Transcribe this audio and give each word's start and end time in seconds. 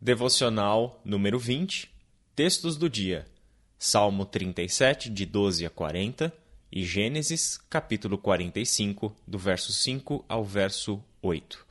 Devocional 0.00 1.00
número 1.04 1.40
20, 1.40 1.90
textos 2.36 2.76
do 2.76 2.88
dia. 2.88 3.26
Salmo 3.76 4.24
37, 4.24 5.10
de 5.10 5.26
12 5.26 5.66
a 5.66 5.70
40 5.70 6.32
e 6.70 6.84
Gênesis, 6.84 7.58
capítulo 7.68 8.16
45, 8.16 9.12
do 9.26 9.36
verso 9.36 9.72
5 9.72 10.24
ao 10.28 10.44
verso 10.44 11.02
8. 11.20 11.67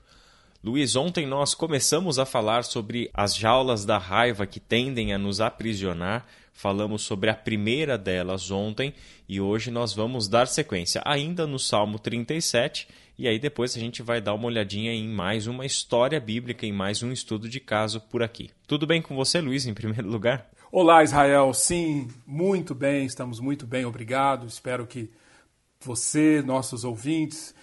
Luiz, 0.64 0.96
ontem 0.96 1.28
nós 1.28 1.54
começamos 1.54 2.18
a 2.18 2.26
falar 2.26 2.64
sobre 2.64 3.12
as 3.14 3.36
jaulas 3.36 3.86
da 3.86 4.00
raiva 4.00 4.48
que 4.48 4.60
tendem 4.60 5.14
a 5.14 5.18
nos 5.18 5.40
aprisionar. 5.40 6.26
Falamos 6.52 7.04
sobre 7.04 7.30
a 7.30 7.36
primeira 7.36 7.96
delas 7.96 8.50
ontem 8.50 8.94
e 9.30 9.40
hoje 9.40 9.70
nós 9.70 9.94
vamos 9.94 10.28
dar 10.28 10.48
sequência 10.48 11.00
ainda 11.06 11.46
no 11.46 11.60
Salmo 11.60 12.00
37 12.00 12.88
e 13.20 13.28
aí 13.28 13.38
depois 13.38 13.78
a 13.78 13.80
gente 13.80 14.02
vai 14.02 14.20
dar 14.20 14.34
uma 14.34 14.48
olhadinha 14.48 14.92
em 14.92 15.08
mais 15.08 15.46
uma 15.46 15.64
história 15.64 16.20
bíblica, 16.20 16.66
em 16.66 16.74
mais 16.74 17.04
um 17.04 17.12
estudo 17.12 17.48
de 17.48 17.60
caso 17.60 18.02
por 18.02 18.24
aqui. 18.24 18.50
Tudo 18.66 18.88
bem 18.88 19.00
com 19.00 19.16
você, 19.16 19.40
Luiz, 19.40 19.68
em 19.68 19.76
primeiro 19.76 20.10
lugar? 20.10 20.50
Olá, 20.72 21.04
Israel. 21.04 21.54
Sim, 21.54 22.08
muito 22.26 22.74
bem, 22.74 23.06
estamos 23.06 23.40
muito 23.40 23.68
bem, 23.68 23.86
obrigado. 23.86 24.48
Espero 24.48 24.88
que 24.88 25.12
você, 25.80 26.42
nossos 26.42 26.84
ouvintes, 26.84 27.54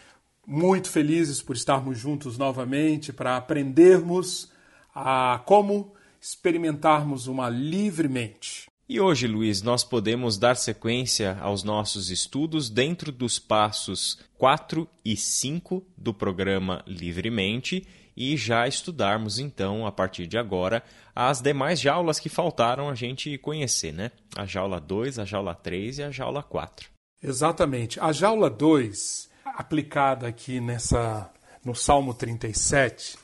muito 0.46 0.90
felizes 0.90 1.40
por 1.42 1.56
estarmos 1.56 1.98
juntos 1.98 2.36
novamente 2.38 3.12
para 3.12 3.36
aprendermos 3.36 4.50
a 4.94 5.42
como 5.44 5.94
experimentarmos 6.20 7.26
uma 7.26 7.48
livremente. 7.48 8.66
E 8.86 9.00
hoje, 9.00 9.26
Luiz, 9.26 9.62
nós 9.62 9.82
podemos 9.82 10.36
dar 10.36 10.56
sequência 10.56 11.38
aos 11.40 11.62
nossos 11.62 12.10
estudos 12.10 12.68
dentro 12.68 13.10
dos 13.10 13.38
passos 13.38 14.18
4 14.36 14.86
e 15.02 15.16
5 15.16 15.82
do 15.96 16.12
programa 16.12 16.84
Livremente 16.86 17.86
e 18.14 18.36
já 18.36 18.68
estudarmos 18.68 19.38
então, 19.38 19.86
a 19.86 19.92
partir 19.92 20.26
de 20.26 20.36
agora, 20.36 20.82
as 21.14 21.40
demais 21.40 21.80
jaulas 21.80 22.20
que 22.20 22.28
faltaram 22.28 22.88
a 22.88 22.94
gente 22.94 23.36
conhecer, 23.38 23.92
né? 23.92 24.10
A 24.36 24.44
jaula 24.44 24.78
2, 24.78 25.18
a 25.18 25.24
jaula 25.24 25.54
3 25.54 25.98
e 25.98 26.02
a 26.02 26.10
jaula 26.10 26.42
4. 26.42 26.90
Exatamente. 27.22 27.98
A 27.98 28.12
jaula 28.12 28.50
2, 28.50 29.30
aplicada 29.54 30.26
aqui 30.26 30.60
nessa 30.60 31.30
no 31.64 31.74
Salmo 31.74 32.12
37, 32.12 33.16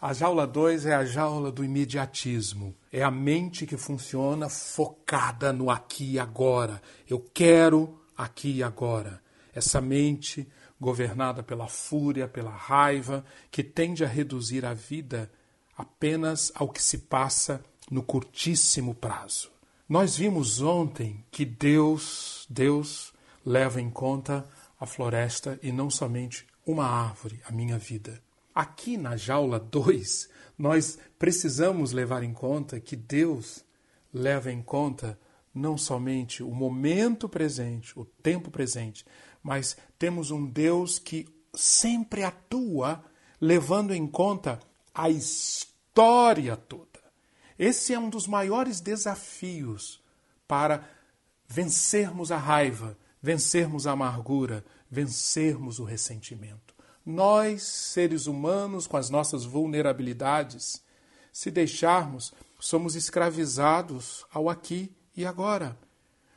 a 0.00 0.12
jaula 0.12 0.46
2 0.46 0.86
é 0.86 0.94
a 0.94 1.04
jaula 1.04 1.50
do 1.50 1.64
imediatismo. 1.64 2.74
É 2.92 3.02
a 3.02 3.10
mente 3.10 3.66
que 3.66 3.76
funciona 3.76 4.48
focada 4.48 5.52
no 5.52 5.70
aqui 5.70 6.12
e 6.12 6.18
agora. 6.18 6.80
Eu 7.08 7.20
quero 7.34 8.00
aqui 8.16 8.56
e 8.56 8.62
agora. 8.62 9.20
Essa 9.52 9.80
mente 9.80 10.48
governada 10.80 11.42
pela 11.42 11.66
fúria, 11.66 12.26
pela 12.26 12.50
raiva, 12.50 13.24
que 13.50 13.62
tende 13.62 14.04
a 14.04 14.08
reduzir 14.08 14.64
a 14.64 14.72
vida 14.72 15.30
apenas 15.76 16.50
ao 16.54 16.68
que 16.68 16.82
se 16.82 16.98
passa 16.98 17.62
no 17.90 18.02
curtíssimo 18.02 18.94
prazo. 18.94 19.50
Nós 19.86 20.16
vimos 20.16 20.62
ontem 20.62 21.24
que 21.30 21.44
Deus, 21.44 22.46
Deus 22.48 23.12
leva 23.44 23.80
em 23.80 23.90
conta 23.90 24.48
a 24.80 24.86
floresta 24.86 25.60
e 25.62 25.70
não 25.70 25.90
somente 25.90 26.46
uma 26.66 26.86
árvore, 26.86 27.42
a 27.44 27.52
minha 27.52 27.78
vida. 27.78 28.22
Aqui 28.54 28.96
na 28.96 29.14
jaula 29.14 29.60
2, 29.60 30.28
nós 30.58 30.98
precisamos 31.18 31.92
levar 31.92 32.22
em 32.22 32.32
conta 32.32 32.80
que 32.80 32.96
Deus 32.96 33.62
leva 34.12 34.50
em 34.50 34.62
conta 34.62 35.18
não 35.54 35.76
somente 35.76 36.42
o 36.42 36.50
momento 36.50 37.28
presente, 37.28 37.98
o 37.98 38.04
tempo 38.04 38.50
presente, 38.50 39.04
mas 39.42 39.76
temos 39.98 40.30
um 40.30 40.46
Deus 40.46 40.98
que 40.98 41.28
sempre 41.54 42.22
atua 42.22 43.04
levando 43.40 43.92
em 43.92 44.06
conta 44.06 44.60
a 44.94 45.10
história 45.10 46.56
toda. 46.56 47.00
Esse 47.58 47.92
é 47.92 47.98
um 47.98 48.08
dos 48.08 48.26
maiores 48.26 48.80
desafios 48.80 50.02
para 50.46 50.88
vencermos 51.46 52.32
a 52.32 52.36
raiva, 52.36 52.96
vencermos 53.22 53.86
a 53.86 53.92
amargura, 53.92 54.64
vencermos 54.90 55.78
o 55.78 55.84
ressentimento. 55.84 56.74
Nós, 57.04 57.62
seres 57.62 58.26
humanos, 58.26 58.86
com 58.86 58.96
as 58.96 59.10
nossas 59.10 59.44
vulnerabilidades, 59.44 60.82
se 61.32 61.50
deixarmos, 61.50 62.32
somos 62.58 62.94
escravizados 62.94 64.24
ao 64.32 64.48
aqui 64.48 64.94
e 65.16 65.24
agora. 65.24 65.78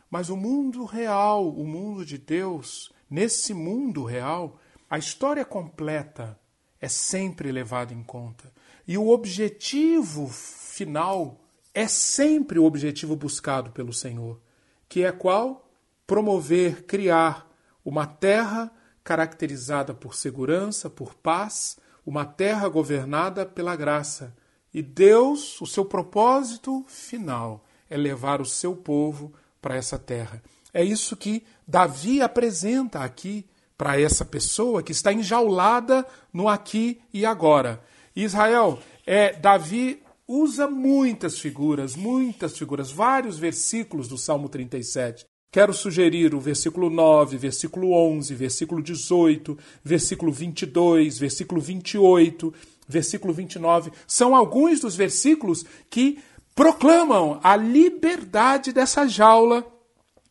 Mas 0.10 0.30
o 0.30 0.38
mundo 0.38 0.86
real, 0.86 1.50
o 1.50 1.66
mundo 1.66 2.06
de 2.06 2.18
Deus, 2.18 2.92
nesse 3.10 3.54
mundo 3.54 4.04
real, 4.04 4.60
a 4.90 4.98
história 4.98 5.44
completa 5.44 6.40
é 6.80 6.88
sempre 6.88 7.52
levada 7.52 7.94
em 7.94 8.04
conta. 8.04 8.52
E 8.88 8.98
o 8.98 9.10
objetivo 9.10 10.28
final 10.28 11.40
é 11.74 11.88
sempre 11.88 12.60
o 12.60 12.66
objetivo 12.66 13.16
buscado 13.16 13.72
pelo 13.72 13.94
Senhor, 13.94 14.40
que 14.88 15.04
é 15.04 15.12
qual? 15.12 15.68
Promover, 16.06 16.84
criar 16.86 17.50
uma 17.84 18.06
terra 18.06 18.72
caracterizada 19.04 19.94
por 19.94 20.16
segurança, 20.16 20.90
por 20.90 21.14
paz, 21.14 21.78
uma 22.06 22.26
terra 22.26 22.68
governada 22.70 23.46
pela 23.46 23.76
graça. 23.76 24.36
E 24.74 24.82
Deus, 24.82 25.60
o 25.62 25.66
seu 25.66 25.86
propósito 25.86 26.84
final 26.88 27.64
é 27.90 27.98
levar 27.98 28.42
o 28.42 28.46
seu 28.46 28.76
povo 28.76 29.34
para 29.62 29.76
essa 29.76 30.00
terra. 30.00 30.42
É 30.74 30.84
isso 30.84 31.16
que 31.16 31.44
Davi 31.68 32.22
apresenta 32.22 33.00
aqui 33.00 33.46
para 33.78 34.00
essa 34.00 34.26
pessoa 34.26 34.82
que 34.82 34.92
está 34.92 35.14
enjaulada 35.14 36.06
no 36.32 36.48
aqui 36.48 37.02
e 37.14 37.26
agora. 37.26 37.84
Israel, 38.16 38.80
é 39.06 39.34
Davi 39.34 40.02
usa 40.28 40.68
muitas 40.68 41.38
figuras, 41.38 41.96
muitas 41.96 42.58
figuras, 42.58 42.92
vários 42.92 43.38
versículos 43.38 44.08
do 44.08 44.18
Salmo 44.18 44.50
37. 44.50 45.26
Quero 45.54 45.72
sugerir 45.72 46.34
o 46.34 46.40
versículo 46.40 46.90
9, 46.90 47.38
versículo 47.38 47.92
11, 47.92 48.34
versículo 48.34 48.82
18, 48.82 49.56
versículo 49.84 50.32
22, 50.32 51.20
versículo 51.20 51.62
28, 51.62 52.52
versículo 52.88 53.32
29. 53.32 53.92
São 54.08 54.36
alguns 54.36 54.80
dos 54.80 54.96
versículos 54.96 55.64
que 55.92 56.18
proclamam 56.56 57.40
a 57.44 57.56
liberdade 57.56 58.74
dessa 58.74 59.06
jaula 59.06 59.64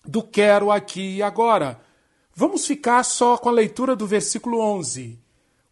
do 0.05 0.25
quero 0.25 0.73
aqui 0.73 1.19
e 1.19 1.23
agora. 1.23 1.81
Vamos 2.35 2.67
ficar 2.67 3.05
só 3.05 3.39
com 3.39 3.49
a 3.49 3.53
leitura 3.53 3.95
do 3.95 4.09
versículo 4.09 4.59
11. 4.59 5.21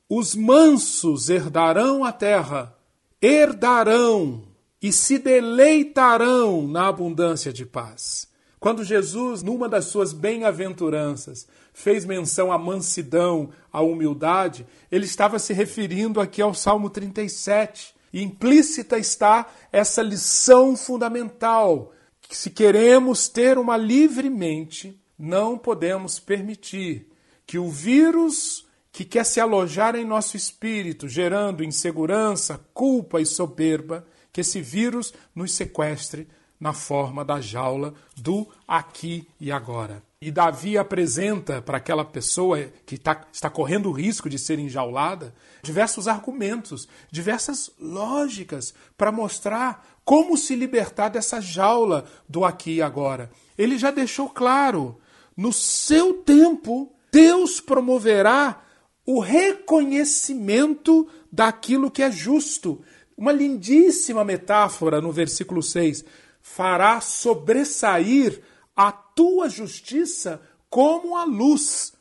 Os 0.09 0.37
mansos 0.37 1.29
herdarão 1.29 2.05
a 2.05 2.13
terra, 2.13 2.73
herdarão 3.21 4.45
e 4.81 4.93
se 4.93 5.19
deleitarão 5.19 6.69
na 6.69 6.87
abundância 6.87 7.53
de 7.53 7.67
paz. 7.67 8.30
Quando 8.61 8.85
Jesus, 8.85 9.43
numa 9.43 9.71
das 9.71 9.87
suas 9.87 10.13
bem-aventuranças, 10.13 11.49
fez 11.73 12.05
menção 12.05 12.53
à 12.53 12.59
mansidão, 12.59 13.49
à 13.73 13.81
humildade, 13.81 14.67
ele 14.93 15.07
estava 15.07 15.39
se 15.39 15.55
referindo 15.55 16.21
aqui 16.21 16.43
ao 16.43 16.53
Salmo 16.53 16.91
37. 16.91 17.95
E 18.13 18.23
implícita 18.23 18.99
está 18.99 19.47
essa 19.73 20.03
lição 20.03 20.77
fundamental, 20.77 21.93
que 22.21 22.37
se 22.37 22.51
queremos 22.51 23.29
ter 23.29 23.57
uma 23.57 23.79
livre 23.79 24.29
mente, 24.29 25.01
não 25.19 25.57
podemos 25.57 26.21
permitir 26.21 27.09
que 27.47 27.59
o 27.59 27.71
vírus 27.71 28.67
que 28.93 29.05
quer 29.05 29.25
se 29.25 29.41
alojar 29.41 29.95
em 29.97 30.05
nosso 30.05 30.37
espírito, 30.37 31.09
gerando 31.09 31.65
insegurança, 31.65 32.61
culpa 32.75 33.21
e 33.21 33.27
soberba, 33.27 34.07
que 34.33 34.43
esse 34.43 34.61
vírus 34.61 35.15
nos 35.35 35.53
sequestre 35.53 36.29
na 36.61 36.75
forma 36.75 37.25
da 37.25 37.41
jaula 37.41 37.95
do 38.17 38.47
aqui 38.69 39.27
e 39.41 39.51
agora. 39.51 40.03
E 40.21 40.31
Davi 40.31 40.77
apresenta 40.77 41.63
para 41.63 41.79
aquela 41.79 42.05
pessoa 42.05 42.71
que 42.85 42.99
tá, 42.99 43.27
está 43.33 43.49
correndo 43.49 43.89
o 43.89 43.93
risco 43.93 44.29
de 44.29 44.39
ser 44.39 44.59
enjaulada 44.59 45.35
diversos 45.63 46.07
argumentos, 46.07 46.87
diversas 47.11 47.71
lógicas 47.81 48.75
para 48.99 49.11
mostrar 49.11 49.87
como 50.05 50.37
se 50.37 50.55
libertar 50.55 51.09
dessa 51.09 51.41
jaula 51.41 52.05
do 52.29 52.45
aqui 52.45 52.77
e 52.77 52.83
agora. 52.83 53.31
Ele 53.57 53.79
já 53.79 53.91
deixou 53.91 54.29
claro: 54.29 55.01
no 55.35 55.55
seu 55.55 56.13
tempo, 56.13 56.93
Deus 57.11 57.59
promoverá 57.59 58.63
o 59.07 59.21
reconhecimento 59.21 61.09
daquilo 61.33 61.91
que 61.91 62.03
é 62.03 62.11
justo. 62.11 62.83
Uma 63.17 63.33
lindíssima 63.33 64.23
metáfora 64.23 65.01
no 65.01 65.13
versículo 65.13 65.63
6 65.63 66.05
fará 66.41 67.01
sobressair 67.01 68.43
a 68.75 68.91
tua 68.91 69.49
justiça 69.49 70.41
como 70.69 71.17
a 71.17 71.25
luz 71.25 71.93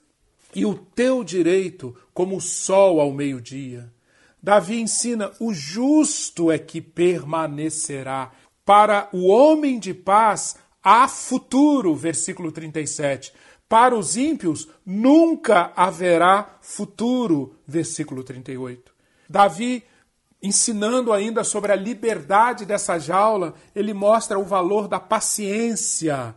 e 0.55 0.65
o 0.65 0.73
teu 0.75 1.23
direito 1.23 1.95
como 2.13 2.37
o 2.37 2.41
sol 2.41 2.99
ao 2.99 3.11
meio-dia. 3.11 3.91
Davi 4.41 4.79
ensina: 4.79 5.31
o 5.39 5.53
justo 5.53 6.51
é 6.51 6.57
que 6.57 6.81
permanecerá. 6.81 8.31
Para 8.65 9.09
o 9.11 9.27
homem 9.27 9.79
de 9.79 9.93
paz 9.93 10.55
há 10.83 11.07
futuro, 11.07 11.95
versículo 11.95 12.51
37. 12.51 13.33
Para 13.67 13.95
os 13.95 14.15
ímpios 14.15 14.67
nunca 14.85 15.71
haverá 15.75 16.57
futuro, 16.61 17.55
versículo 17.67 18.23
38. 18.23 18.91
Davi 19.29 19.83
ensinando 20.41 21.11
ainda 21.11 21.43
sobre 21.43 21.71
a 21.71 21.75
liberdade 21.75 22.65
dessa 22.65 22.97
jaula, 22.97 23.53
ele 23.75 23.93
mostra 23.93 24.39
o 24.39 24.43
valor 24.43 24.87
da 24.87 24.99
paciência. 24.99 26.35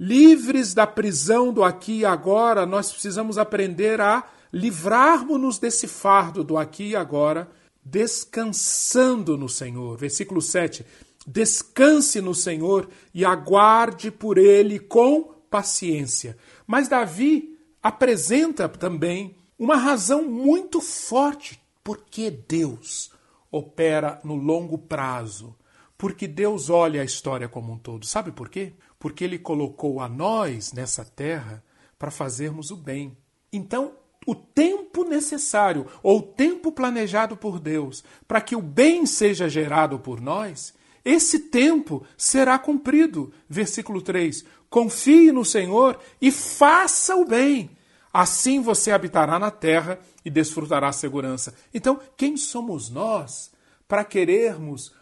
Livres 0.00 0.72
da 0.74 0.86
prisão 0.86 1.52
do 1.52 1.62
aqui 1.62 1.98
e 1.98 2.04
agora, 2.06 2.64
nós 2.64 2.90
precisamos 2.90 3.36
aprender 3.36 4.00
a 4.00 4.24
livrarmos-nos 4.52 5.58
desse 5.58 5.86
fardo 5.86 6.42
do 6.42 6.56
aqui 6.56 6.90
e 6.90 6.96
agora, 6.96 7.50
descansando 7.84 9.36
no 9.36 9.48
Senhor. 9.48 9.96
Versículo 9.98 10.40
7. 10.40 10.86
Descanse 11.26 12.20
no 12.22 12.34
Senhor 12.34 12.88
e 13.12 13.24
aguarde 13.24 14.10
por 14.10 14.38
ele 14.38 14.78
com 14.78 15.34
paciência. 15.50 16.36
Mas 16.66 16.88
Davi 16.88 17.58
apresenta 17.82 18.68
também 18.68 19.36
uma 19.58 19.76
razão 19.76 20.24
muito 20.24 20.80
forte 20.80 21.60
porque 21.84 22.30
Deus 22.30 23.10
opera 23.50 24.20
no 24.24 24.34
longo 24.34 24.78
prazo. 24.78 25.56
Porque 25.96 26.28
Deus 26.28 26.70
olha 26.70 27.02
a 27.02 27.04
história 27.04 27.48
como 27.48 27.72
um 27.72 27.78
todo. 27.78 28.06
Sabe 28.06 28.30
por 28.30 28.48
quê? 28.48 28.72
Porque 28.98 29.24
Ele 29.24 29.38
colocou 29.38 30.00
a 30.00 30.08
nós 30.08 30.72
nessa 30.72 31.04
terra 31.04 31.62
para 31.98 32.10
fazermos 32.10 32.70
o 32.70 32.76
bem. 32.76 33.16
Então, 33.52 33.92
o 34.26 34.34
tempo 34.34 35.04
necessário 35.04 35.86
ou 36.02 36.18
o 36.18 36.22
tempo 36.22 36.70
planejado 36.70 37.36
por 37.36 37.58
Deus 37.58 38.04
para 38.26 38.40
que 38.40 38.54
o 38.54 38.60
bem 38.60 39.06
seja 39.06 39.48
gerado 39.48 39.98
por 39.98 40.20
nós, 40.20 40.74
esse 41.04 41.38
tempo 41.38 42.04
será 42.16 42.58
cumprido. 42.58 43.32
Versículo 43.48 44.02
3: 44.02 44.44
Confie 44.68 45.32
no 45.32 45.44
Senhor 45.44 45.98
e 46.20 46.30
faça 46.30 47.16
o 47.16 47.24
bem. 47.24 47.70
Assim 48.12 48.60
você 48.60 48.90
habitará 48.90 49.38
na 49.38 49.50
terra 49.50 49.98
e 50.28 50.30
desfrutará 50.30 50.88
a 50.88 50.92
segurança. 50.92 51.54
Então, 51.72 51.98
quem 52.14 52.36
somos 52.36 52.90
nós 52.90 53.50
para 53.88 54.04
querermos 54.04 54.92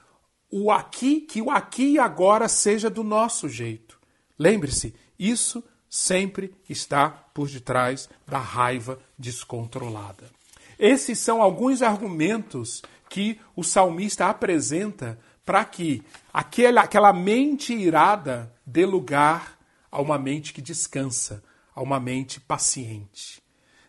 o 0.49 0.71
aqui, 0.71 1.21
que 1.21 1.43
o 1.43 1.51
aqui 1.51 1.95
e 1.95 1.99
agora 1.99 2.47
seja 2.47 2.89
do 2.89 3.03
nosso 3.03 3.49
jeito? 3.49 3.99
Lembre-se, 4.39 4.95
isso 5.19 5.65
sempre 5.91 6.55
está 6.69 7.11
por 7.11 7.49
detrás 7.49 8.09
da 8.25 8.39
raiva 8.39 9.01
descontrolada. 9.19 10.31
Esses 10.79 11.19
são 11.19 11.43
alguns 11.43 11.83
argumentos 11.83 12.83
que 13.09 13.41
o 13.57 13.65
salmista 13.65 14.27
apresenta 14.29 15.19
para 15.45 15.65
que 15.65 16.05
aquela, 16.33 16.83
aquela 16.83 17.13
mente 17.13 17.75
irada 17.75 18.55
dê 18.65 18.87
lugar 18.87 19.59
a 19.91 20.01
uma 20.01 20.19
mente 20.19 20.53
que 20.53 20.63
descansa, 20.63 21.43
a 21.75 21.83
uma 21.83 21.99
mente 21.99 22.39
paciente. 22.39 23.45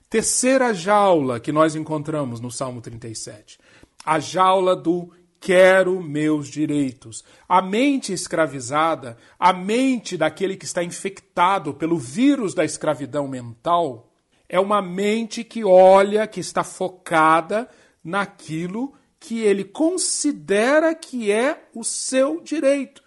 Terceira 0.09 0.73
jaula 0.73 1.37
que 1.37 1.51
nós 1.51 1.75
encontramos 1.75 2.39
no 2.39 2.49
Salmo 2.49 2.79
37. 2.79 3.59
A 4.05 4.19
jaula 4.19 4.73
do 4.73 5.11
quero 5.37 6.01
meus 6.01 6.47
direitos. 6.47 7.25
A 7.47 7.61
mente 7.61 8.13
escravizada, 8.13 9.17
a 9.37 9.51
mente 9.51 10.15
daquele 10.15 10.55
que 10.55 10.63
está 10.63 10.81
infectado 10.81 11.73
pelo 11.73 11.97
vírus 11.97 12.53
da 12.53 12.63
escravidão 12.63 13.27
mental, 13.27 14.09
é 14.47 14.57
uma 14.57 14.81
mente 14.81 15.43
que 15.43 15.65
olha, 15.65 16.25
que 16.25 16.39
está 16.39 16.63
focada 16.63 17.69
naquilo 18.01 18.93
que 19.19 19.39
ele 19.39 19.65
considera 19.65 20.95
que 20.95 21.29
é 21.29 21.67
o 21.75 21.83
seu 21.83 22.39
direito. 22.39 23.03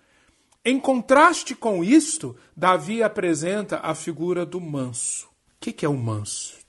Em 0.62 0.78
contraste 0.78 1.54
com 1.54 1.82
isto, 1.82 2.36
Davi 2.54 3.02
apresenta 3.02 3.80
a 3.82 3.94
figura 3.94 4.44
do 4.44 4.60
manso. 4.60 5.26
O 5.56 5.60
que 5.60 5.86
é 5.86 5.88
o 5.88 5.96
manso? 5.96 6.59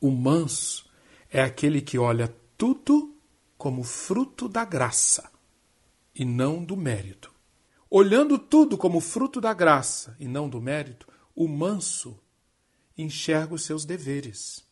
O 0.00 0.10
manso 0.10 0.88
é 1.30 1.42
aquele 1.42 1.80
que 1.80 1.98
olha 1.98 2.34
tudo 2.56 3.14
como 3.56 3.82
fruto 3.82 4.48
da 4.48 4.64
graça 4.64 5.30
e 6.14 6.24
não 6.24 6.64
do 6.64 6.76
mérito. 6.76 7.32
Olhando 7.88 8.38
tudo 8.38 8.76
como 8.76 9.00
fruto 9.00 9.40
da 9.40 9.54
graça 9.54 10.16
e 10.18 10.26
não 10.26 10.48
do 10.48 10.60
mérito, 10.60 11.06
o 11.34 11.48
manso 11.48 12.18
enxerga 12.96 13.54
os 13.54 13.64
seus 13.64 13.84
deveres. 13.84 14.64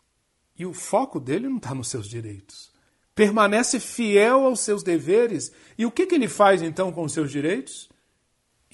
E 0.56 0.67
o 0.67 0.73
foco 0.73 1.19
dele 1.21 1.49
não 1.49 1.56
está 1.56 1.75
nos 1.75 1.88
seus 1.88 2.09
direitos. 2.09 2.73
Permanece 3.15 3.79
fiel 3.79 4.44
aos 4.44 4.61
seus 4.61 4.82
deveres. 4.82 5.53
E 5.79 5.87
o 5.87 5.91
que, 5.91 6.06
que 6.06 6.15
ele 6.15 6.29
faz 6.29 6.62
então 6.62 6.93
com 6.93 7.05
os 7.05 7.12
seus 7.12 7.31
direitos? 7.31 7.88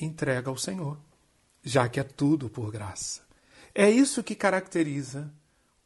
entrega 0.05 0.49
ao 0.51 0.57
Senhor, 0.57 0.99
já 1.63 1.89
que 1.89 2.01
é 2.01 2.03
tudo 2.03 2.49
por 2.49 2.71
graça. 2.71 3.23
É 3.75 3.89
isso 3.89 4.23
que 4.23 4.35
caracteriza 4.35 5.33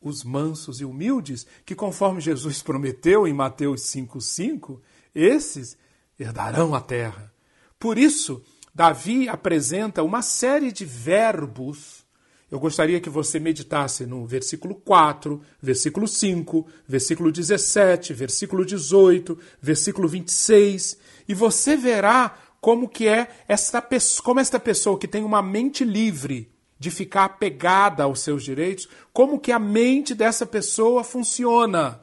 os 0.04 0.22
mansos 0.22 0.80
e 0.80 0.84
humildes, 0.84 1.46
que 1.64 1.74
conforme 1.74 2.20
Jesus 2.20 2.60
prometeu 2.62 3.26
em 3.26 3.32
Mateus 3.32 3.82
5,5, 3.82 4.78
esses 5.14 5.76
herdarão 6.20 6.74
a 6.74 6.80
terra. 6.80 7.32
Por 7.78 7.98
isso, 7.98 8.42
Davi 8.74 9.28
apresenta 9.28 10.02
uma 10.02 10.22
série 10.22 10.70
de 10.70 10.84
verbos. 10.84 12.04
Eu 12.50 12.60
gostaria 12.60 13.00
que 13.00 13.10
você 13.10 13.40
meditasse 13.40 14.06
no 14.06 14.26
versículo 14.26 14.74
4, 14.74 15.40
versículo 15.60 16.06
5, 16.06 16.66
versículo 16.86 17.32
17, 17.32 18.12
versículo 18.12 18.64
18, 18.64 19.38
versículo 19.60 20.06
26, 20.06 20.98
e 21.26 21.34
você 21.34 21.76
verá 21.76 22.36
como 22.60 22.88
que 22.88 23.08
é 23.08 23.28
esta 23.48 23.86
como 24.22 24.40
esta 24.40 24.58
pessoa 24.58 24.98
que 24.98 25.08
tem 25.08 25.22
uma 25.22 25.42
mente 25.42 25.84
livre 25.84 26.53
de 26.78 26.90
ficar 26.90 27.24
apegada 27.24 28.04
aos 28.04 28.20
seus 28.20 28.42
direitos, 28.42 28.88
como 29.12 29.40
que 29.40 29.52
a 29.52 29.58
mente 29.58 30.14
dessa 30.14 30.44
pessoa 30.44 31.04
funciona. 31.04 32.00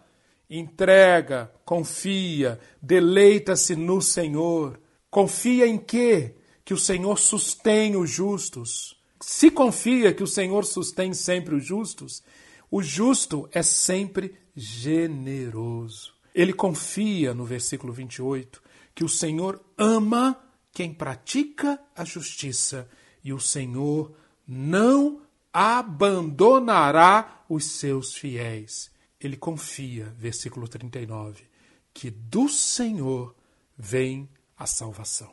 Entrega, 0.50 1.52
confia, 1.64 2.60
deleita-se 2.82 3.76
no 3.76 4.02
Senhor. 4.02 4.80
Confia 5.10 5.68
em 5.68 5.78
quê? 5.78 6.36
Que 6.64 6.74
o 6.74 6.78
Senhor 6.78 7.18
sustém 7.18 7.96
os 7.96 8.10
justos. 8.10 9.00
Se 9.22 9.52
confia 9.52 10.14
que 10.14 10.24
o 10.24 10.28
Senhor 10.28 10.66
sustém 10.66 11.14
sempre 11.14 11.56
os 11.56 11.64
justos, 11.64 12.24
o 12.70 12.82
justo 12.82 13.48
é 13.52 13.62
sempre 13.62 14.36
generoso. 14.56 16.14
Ele 16.34 16.54
confia, 16.54 17.34
no 17.34 17.46
versículo 17.46 17.94
28, 17.94 18.62
que 18.96 19.04
o 19.04 19.10
Senhor 19.10 19.62
ama 19.78 20.42
quem 20.72 20.94
pratica 20.94 21.80
a 21.96 22.04
justiça, 22.04 22.90
e 23.24 23.34
o 23.34 23.40
Senhor 23.40 24.14
não 24.54 25.22
abandonará 25.54 27.44
os 27.48 27.66
seus 27.66 28.16
fiéis. 28.16 28.92
Ele 29.20 29.38
confia, 29.38 30.14
versículo 30.18 30.68
39, 30.68 31.46
que 31.94 32.10
do 32.10 32.50
Senhor 32.50 33.34
vem 33.78 34.28
a 34.58 34.66
salvação. 34.66 35.32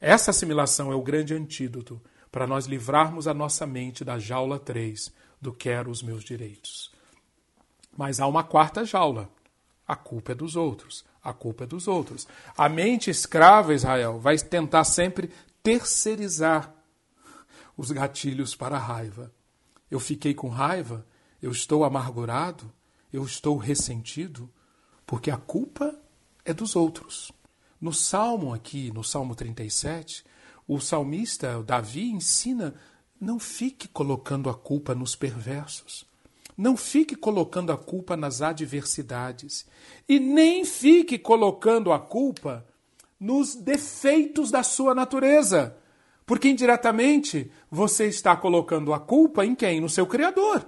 Essa 0.00 0.30
assimilação 0.30 0.90
é 0.90 0.94
o 0.94 1.02
grande 1.02 1.34
antídoto 1.34 2.00
para 2.32 2.46
nós 2.46 2.66
livrarmos 2.66 3.28
a 3.28 3.34
nossa 3.34 3.66
mente 3.66 4.04
da 4.04 4.18
jaula 4.18 4.58
3 4.58 5.12
do 5.40 5.52
quero 5.52 5.90
os 5.90 6.02
meus 6.02 6.24
direitos. 6.24 6.90
Mas 7.94 8.18
há 8.18 8.26
uma 8.26 8.42
quarta 8.42 8.84
jaula. 8.84 9.30
A 9.86 9.94
culpa 9.94 10.32
é 10.32 10.34
dos 10.34 10.56
outros 10.56 11.04
a 11.24 11.32
culpa 11.32 11.64
é 11.64 11.66
dos 11.66 11.88
outros. 11.88 12.28
A 12.56 12.68
mente 12.68 13.08
escrava, 13.08 13.72
Israel, 13.72 14.20
vai 14.20 14.36
tentar 14.36 14.84
sempre 14.84 15.30
terceirizar 15.62 16.72
os 17.76 17.90
gatilhos 17.90 18.54
para 18.54 18.76
a 18.76 18.80
raiva. 18.80 19.32
Eu 19.90 20.00
fiquei 20.00 20.34
com 20.34 20.48
raiva, 20.48 21.06
eu 21.40 21.50
estou 21.50 21.84
amargurado, 21.84 22.72
eu 23.12 23.24
estou 23.24 23.56
ressentido, 23.56 24.50
porque 25.06 25.30
a 25.30 25.36
culpa 25.36 25.94
é 26.44 26.52
dos 26.52 26.74
outros. 26.74 27.30
No 27.80 27.92
Salmo 27.92 28.54
aqui, 28.54 28.90
no 28.92 29.04
Salmo 29.04 29.34
37, 29.34 30.24
o 30.66 30.80
salmista, 30.80 31.62
Davi, 31.62 32.10
ensina: 32.10 32.74
não 33.20 33.38
fique 33.38 33.86
colocando 33.86 34.48
a 34.48 34.54
culpa 34.54 34.94
nos 34.94 35.14
perversos. 35.14 36.06
Não 36.56 36.76
fique 36.76 37.16
colocando 37.16 37.72
a 37.72 37.76
culpa 37.76 38.16
nas 38.16 38.40
adversidades 38.40 39.66
e 40.08 40.20
nem 40.20 40.64
fique 40.64 41.18
colocando 41.18 41.92
a 41.92 41.98
culpa 41.98 42.64
nos 43.18 43.56
defeitos 43.56 44.50
da 44.50 44.62
sua 44.62 44.94
natureza, 44.94 45.76
porque 46.26 46.48
indiretamente 46.48 47.50
você 47.70 48.06
está 48.06 48.36
colocando 48.36 48.92
a 48.92 49.00
culpa 49.00 49.44
em 49.44 49.54
quem? 49.54 49.80
No 49.80 49.88
seu 49.88 50.06
Criador. 50.06 50.66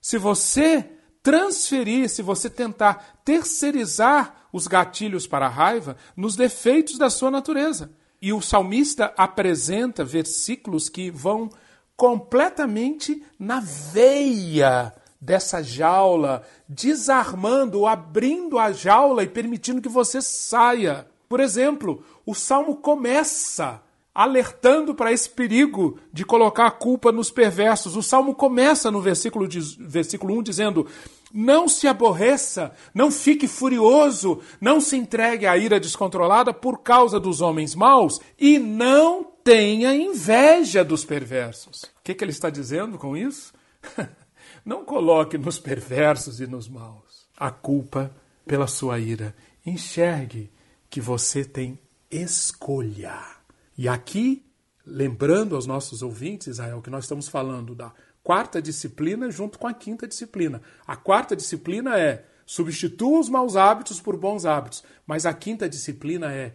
Se 0.00 0.18
você 0.18 0.92
transferir, 1.22 2.08
se 2.08 2.22
você 2.22 2.48
tentar 2.48 3.20
terceirizar 3.24 4.46
os 4.52 4.66
gatilhos 4.66 5.26
para 5.26 5.46
a 5.46 5.50
raiva 5.50 5.96
nos 6.16 6.36
defeitos 6.36 6.96
da 6.96 7.10
sua 7.10 7.30
natureza. 7.30 7.90
E 8.22 8.32
o 8.32 8.40
salmista 8.40 9.12
apresenta 9.16 10.04
versículos 10.04 10.88
que 10.88 11.10
vão 11.10 11.50
completamente 11.96 13.22
na 13.38 13.60
veia 13.60 14.94
dessa 15.20 15.62
jaula, 15.62 16.42
desarmando, 16.68 17.86
abrindo 17.86 18.58
a 18.58 18.72
jaula 18.72 19.22
e 19.22 19.28
permitindo 19.28 19.82
que 19.82 19.88
você 19.88 20.22
saia. 20.22 21.06
Por 21.28 21.40
exemplo, 21.40 22.04
o 22.24 22.34
salmo 22.34 22.76
começa 22.76 23.82
alertando 24.16 24.94
para 24.94 25.12
esse 25.12 25.28
perigo 25.28 25.98
de 26.10 26.24
colocar 26.24 26.66
a 26.66 26.70
culpa 26.70 27.12
nos 27.12 27.30
perversos. 27.30 27.96
O 27.96 28.02
salmo 28.02 28.34
começa 28.34 28.90
no 28.90 28.98
versículo, 28.98 29.46
versículo 29.78 30.38
1 30.38 30.42
dizendo: 30.42 30.86
Não 31.30 31.68
se 31.68 31.86
aborreça, 31.86 32.72
não 32.94 33.10
fique 33.10 33.46
furioso, 33.46 34.40
não 34.58 34.80
se 34.80 34.96
entregue 34.96 35.46
à 35.46 35.58
ira 35.58 35.78
descontrolada 35.78 36.54
por 36.54 36.78
causa 36.78 37.20
dos 37.20 37.42
homens 37.42 37.74
maus 37.74 38.18
e 38.38 38.58
não 38.58 39.22
tenha 39.44 39.94
inveja 39.94 40.82
dos 40.82 41.04
perversos. 41.04 41.82
O 41.82 42.02
que, 42.02 42.14
que 42.14 42.24
ele 42.24 42.30
está 42.30 42.48
dizendo 42.48 42.96
com 42.96 43.14
isso? 43.14 43.52
não 44.64 44.82
coloque 44.82 45.36
nos 45.36 45.58
perversos 45.58 46.40
e 46.40 46.46
nos 46.46 46.70
maus 46.70 47.28
a 47.36 47.50
culpa 47.50 48.10
pela 48.46 48.66
sua 48.66 48.98
ira. 48.98 49.36
Enxergue 49.66 50.50
que 50.88 51.02
você 51.02 51.44
tem 51.44 51.78
escolha. 52.10 53.35
E 53.76 53.88
aqui, 53.88 54.44
lembrando 54.84 55.54
aos 55.54 55.66
nossos 55.66 56.02
ouvintes, 56.02 56.48
Israel, 56.48 56.80
que 56.80 56.90
nós 56.90 57.04
estamos 57.04 57.28
falando 57.28 57.74
da 57.74 57.92
quarta 58.22 58.60
disciplina 58.60 59.30
junto 59.30 59.58
com 59.58 59.66
a 59.66 59.74
quinta 59.74 60.06
disciplina. 60.06 60.62
A 60.86 60.96
quarta 60.96 61.36
disciplina 61.36 61.98
é 61.98 62.24
substitua 62.44 63.20
os 63.20 63.28
maus 63.28 63.56
hábitos 63.56 64.00
por 64.00 64.16
bons 64.16 64.46
hábitos, 64.46 64.82
mas 65.06 65.26
a 65.26 65.34
quinta 65.34 65.68
disciplina 65.68 66.32
é 66.32 66.54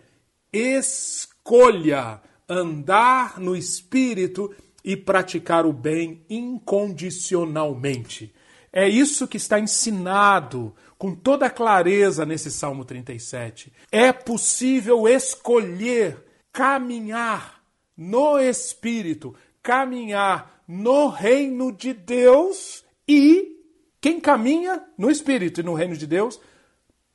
escolha 0.52 2.22
andar 2.48 3.40
no 3.40 3.56
espírito 3.56 4.54
e 4.84 4.98
praticar 4.98 5.66
o 5.66 5.72
bem 5.72 6.26
incondicionalmente. 6.30 8.34
É 8.74 8.90
isso 8.90 9.28
que 9.28 9.38
está 9.38 9.60
ensinado 9.60 10.74
com 10.98 11.14
toda 11.14 11.50
clareza 11.50 12.26
nesse 12.26 12.50
Salmo 12.50 12.86
37. 12.86 13.72
É 13.92 14.12
possível 14.12 15.08
escolher 15.08 16.31
caminhar 16.52 17.62
no 17.96 18.40
Espírito, 18.40 19.36
caminhar 19.62 20.64
no 20.68 21.08
reino 21.08 21.72
de 21.72 21.94
Deus 21.94 22.84
e 23.08 23.60
quem 24.00 24.20
caminha 24.20 24.84
no 24.98 25.12
Espírito 25.12 25.60
e 25.60 25.64
no 25.64 25.74
reino 25.74 25.96
de 25.96 26.08
Deus 26.08 26.40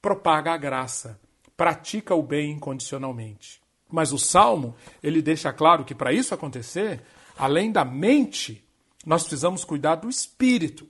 propaga 0.00 0.52
a 0.52 0.57
graça, 0.57 1.21
pratica 1.57 2.14
o 2.14 2.23
bem 2.23 2.52
incondicionalmente. 2.52 3.61
Mas 3.90 4.12
o 4.12 4.19
Salmo, 4.19 4.75
ele 5.02 5.23
deixa 5.23 5.52
claro 5.52 5.85
que 5.85 5.95
para 5.95 6.12
isso 6.12 6.35
acontecer, 6.35 7.02
além 7.37 7.73
da 7.73 7.85
mente, 7.85 8.64
nós 9.05 9.23
precisamos 9.23 9.64
cuidar 9.64 9.97
do 9.97 10.09
espírito. 10.09 10.88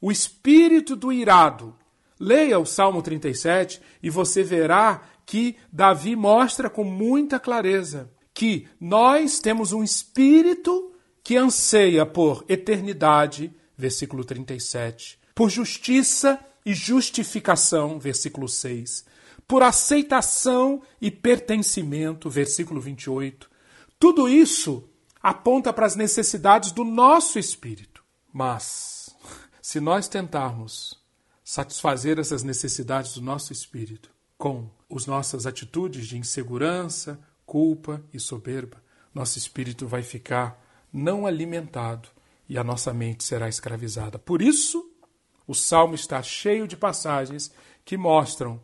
O 0.00 0.10
espírito 0.12 0.94
do 0.94 1.12
irado, 1.12 1.74
Leia 2.18 2.58
o 2.58 2.66
Salmo 2.66 3.02
37 3.02 3.80
e 4.02 4.08
você 4.08 4.42
verá 4.42 5.02
que 5.26 5.56
Davi 5.72 6.14
mostra 6.14 6.70
com 6.70 6.84
muita 6.84 7.40
clareza 7.40 8.10
que 8.32 8.66
nós 8.80 9.38
temos 9.38 9.72
um 9.72 9.82
espírito 9.82 10.92
que 11.22 11.36
anseia 11.36 12.04
por 12.04 12.44
eternidade, 12.48 13.54
versículo 13.76 14.24
37, 14.24 15.18
por 15.34 15.48
justiça 15.48 16.38
e 16.66 16.74
justificação, 16.74 17.98
versículo 17.98 18.48
6, 18.48 19.04
por 19.46 19.62
aceitação 19.62 20.82
e 21.00 21.10
pertencimento, 21.10 22.28
versículo 22.28 22.80
28. 22.80 23.48
Tudo 23.98 24.28
isso 24.28 24.88
aponta 25.22 25.72
para 25.72 25.86
as 25.86 25.96
necessidades 25.96 26.72
do 26.72 26.84
nosso 26.84 27.38
espírito. 27.38 28.04
Mas, 28.32 29.14
se 29.62 29.80
nós 29.80 30.08
tentarmos 30.08 31.03
satisfazer 31.44 32.18
essas 32.18 32.42
necessidades 32.42 33.14
do 33.14 33.20
nosso 33.20 33.52
espírito 33.52 34.10
com 34.38 34.68
as 34.90 35.06
nossas 35.06 35.46
atitudes 35.46 36.06
de 36.06 36.18
insegurança, 36.18 37.20
culpa 37.46 38.02
e 38.12 38.18
soberba, 38.18 38.82
nosso 39.14 39.38
espírito 39.38 39.86
vai 39.86 40.02
ficar 40.02 40.60
não 40.92 41.26
alimentado 41.26 42.08
e 42.48 42.58
a 42.58 42.64
nossa 42.64 42.92
mente 42.92 43.24
será 43.24 43.48
escravizada. 43.48 44.18
Por 44.18 44.42
isso, 44.42 44.90
o 45.46 45.54
salmo 45.54 45.94
está 45.94 46.22
cheio 46.22 46.66
de 46.66 46.76
passagens 46.76 47.52
que 47.84 47.96
mostram 47.96 48.60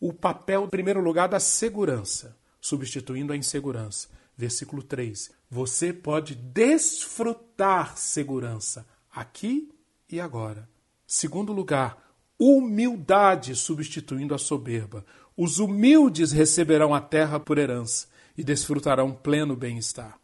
o 0.00 0.12
papel, 0.12 0.64
em 0.64 0.68
primeiro 0.68 1.00
lugar, 1.00 1.28
da 1.28 1.38
segurança, 1.38 2.36
substituindo 2.60 3.32
a 3.32 3.36
insegurança. 3.36 4.08
Versículo 4.36 4.82
3: 4.82 5.30
Você 5.50 5.92
pode 5.92 6.34
desfrutar 6.34 7.96
segurança 7.96 8.86
aqui 9.10 9.72
e 10.08 10.20
agora. 10.20 10.68
Segundo 11.06 11.52
lugar, 11.52 12.11
humildade 12.44 13.54
substituindo 13.54 14.34
a 14.34 14.38
soberba. 14.38 15.06
Os 15.36 15.60
humildes 15.60 16.32
receberão 16.32 16.92
a 16.92 17.00
terra 17.00 17.38
por 17.38 17.56
herança 17.56 18.08
e 18.36 18.42
desfrutarão 18.42 19.12
pleno 19.12 19.54
bem-estar. 19.54 20.18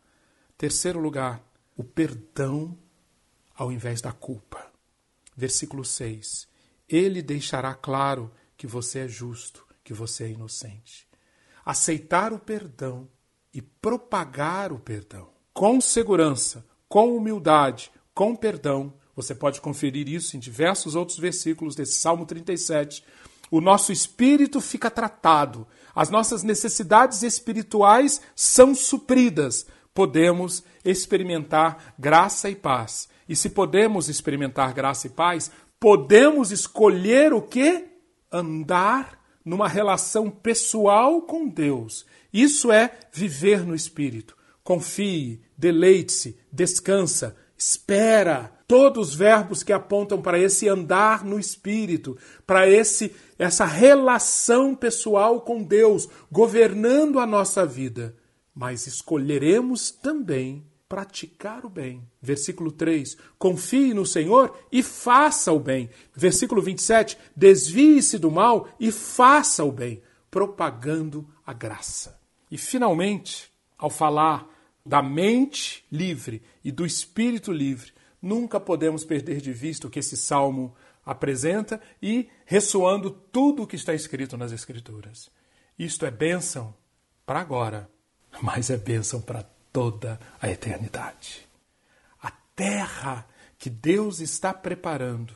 Terceiro 0.56 0.98
lugar, 0.98 1.40
o 1.76 1.84
perdão 1.84 2.76
ao 3.54 3.70
invés 3.70 4.00
da 4.00 4.10
culpa. 4.10 4.66
Versículo 5.37 5.84
6. 5.84 6.48
Ele 6.88 7.22
deixará 7.22 7.72
claro 7.72 8.32
que 8.56 8.66
você 8.66 9.00
é 9.00 9.08
justo, 9.08 9.64
que 9.84 9.94
você 9.94 10.25
é 10.25 10.30
inocente. 10.30 11.06
Aceitar 11.64 12.32
o 12.32 12.38
perdão 12.40 13.08
e 13.54 13.62
propagar 13.62 14.72
o 14.72 14.80
perdão. 14.80 15.30
Com 15.52 15.80
segurança, 15.80 16.66
com 16.88 17.16
humildade, 17.16 17.92
com 18.12 18.34
perdão, 18.34 18.92
você 19.18 19.34
pode 19.34 19.60
conferir 19.60 20.08
isso 20.08 20.37
em 20.37 20.38
diversos 20.38 20.94
outros 20.94 21.18
versículos 21.18 21.75
desse 21.75 21.94
Salmo 21.94 22.25
37. 22.25 23.02
O 23.50 23.60
nosso 23.60 23.90
espírito 23.90 24.60
fica 24.60 24.88
tratado, 24.88 25.66
as 25.92 26.08
nossas 26.08 26.44
necessidades 26.44 27.25
espirituais 27.25 28.20
são 28.37 28.76
supridas. 28.76 29.66
Podemos 29.92 30.62
experimentar 30.84 31.94
graça 31.98 32.48
e 32.48 32.54
paz. 32.54 33.08
E 33.28 33.34
se 33.34 33.50
podemos 33.50 34.08
experimentar 34.08 34.72
graça 34.72 35.08
e 35.08 35.10
paz, 35.10 35.50
podemos 35.80 36.52
escolher 36.52 37.32
o 37.32 37.42
que? 37.42 37.87
Andar 38.30 39.18
numa 39.44 39.66
relação 39.66 40.30
pessoal 40.30 41.22
com 41.22 41.48
Deus. 41.48 42.06
Isso 42.32 42.70
é 42.70 42.96
viver 43.12 43.66
no 43.66 43.75
espírito. 43.75 44.37
Confie, 44.62 45.42
deleite-se, 45.56 46.38
descansa, 46.52 47.34
espera, 47.56 48.52
todos 48.68 49.08
os 49.08 49.14
verbos 49.14 49.62
que 49.62 49.72
apontam 49.72 50.20
para 50.20 50.38
esse 50.38 50.68
andar 50.68 51.25
no 51.25 51.40
espírito, 51.40 52.18
para 52.46 52.68
esse 52.68 53.16
essa 53.38 53.64
relação 53.64 54.75
pessoal 54.75 55.40
com 55.40 55.62
Deus, 55.62 56.06
governando 56.30 57.18
a 57.18 57.26
nossa 57.26 57.64
vida. 57.64 58.14
Mas 58.54 58.87
escolheremos 58.87 59.90
também 59.90 60.66
praticar 60.87 61.64
o 61.64 61.70
bem. 61.70 62.02
Versículo 62.20 62.70
3: 62.70 63.16
Confie 63.38 63.94
no 63.94 64.04
Senhor 64.04 64.54
e 64.70 64.82
faça 64.82 65.50
o 65.50 65.58
bem. 65.58 65.88
Versículo 66.14 66.60
27: 66.60 67.16
Desvie-se 67.34 68.18
do 68.18 68.30
mal 68.30 68.68
e 68.78 68.92
faça 68.92 69.64
o 69.64 69.72
bem, 69.72 70.02
propagando 70.30 71.26
a 71.46 71.54
graça. 71.54 72.20
E 72.50 72.58
finalmente, 72.58 73.50
ao 73.78 73.88
falar 73.88 74.46
da 74.84 75.02
mente 75.02 75.84
livre 75.90 76.42
e 76.64 76.72
do 76.72 76.84
espírito 76.84 77.52
livre, 77.52 77.92
Nunca 78.20 78.58
podemos 78.58 79.04
perder 79.04 79.40
de 79.40 79.52
vista 79.52 79.87
o 79.87 79.90
que 79.90 80.00
esse 80.00 80.16
salmo 80.16 80.75
apresenta 81.04 81.80
e 82.02 82.28
ressoando 82.44 83.10
tudo 83.10 83.62
o 83.62 83.66
que 83.66 83.76
está 83.76 83.94
escrito 83.94 84.37
nas 84.37 84.52
Escrituras. 84.52 85.30
Isto 85.78 86.04
é 86.04 86.10
bênção 86.10 86.75
para 87.25 87.40
agora, 87.40 87.88
mas 88.42 88.68
é 88.70 88.76
bênção 88.76 89.20
para 89.20 89.44
toda 89.72 90.18
a 90.40 90.50
eternidade. 90.50 91.48
A 92.20 92.30
terra 92.54 93.26
que 93.58 93.70
Deus 93.70 94.20
está 94.20 94.52
preparando 94.52 95.34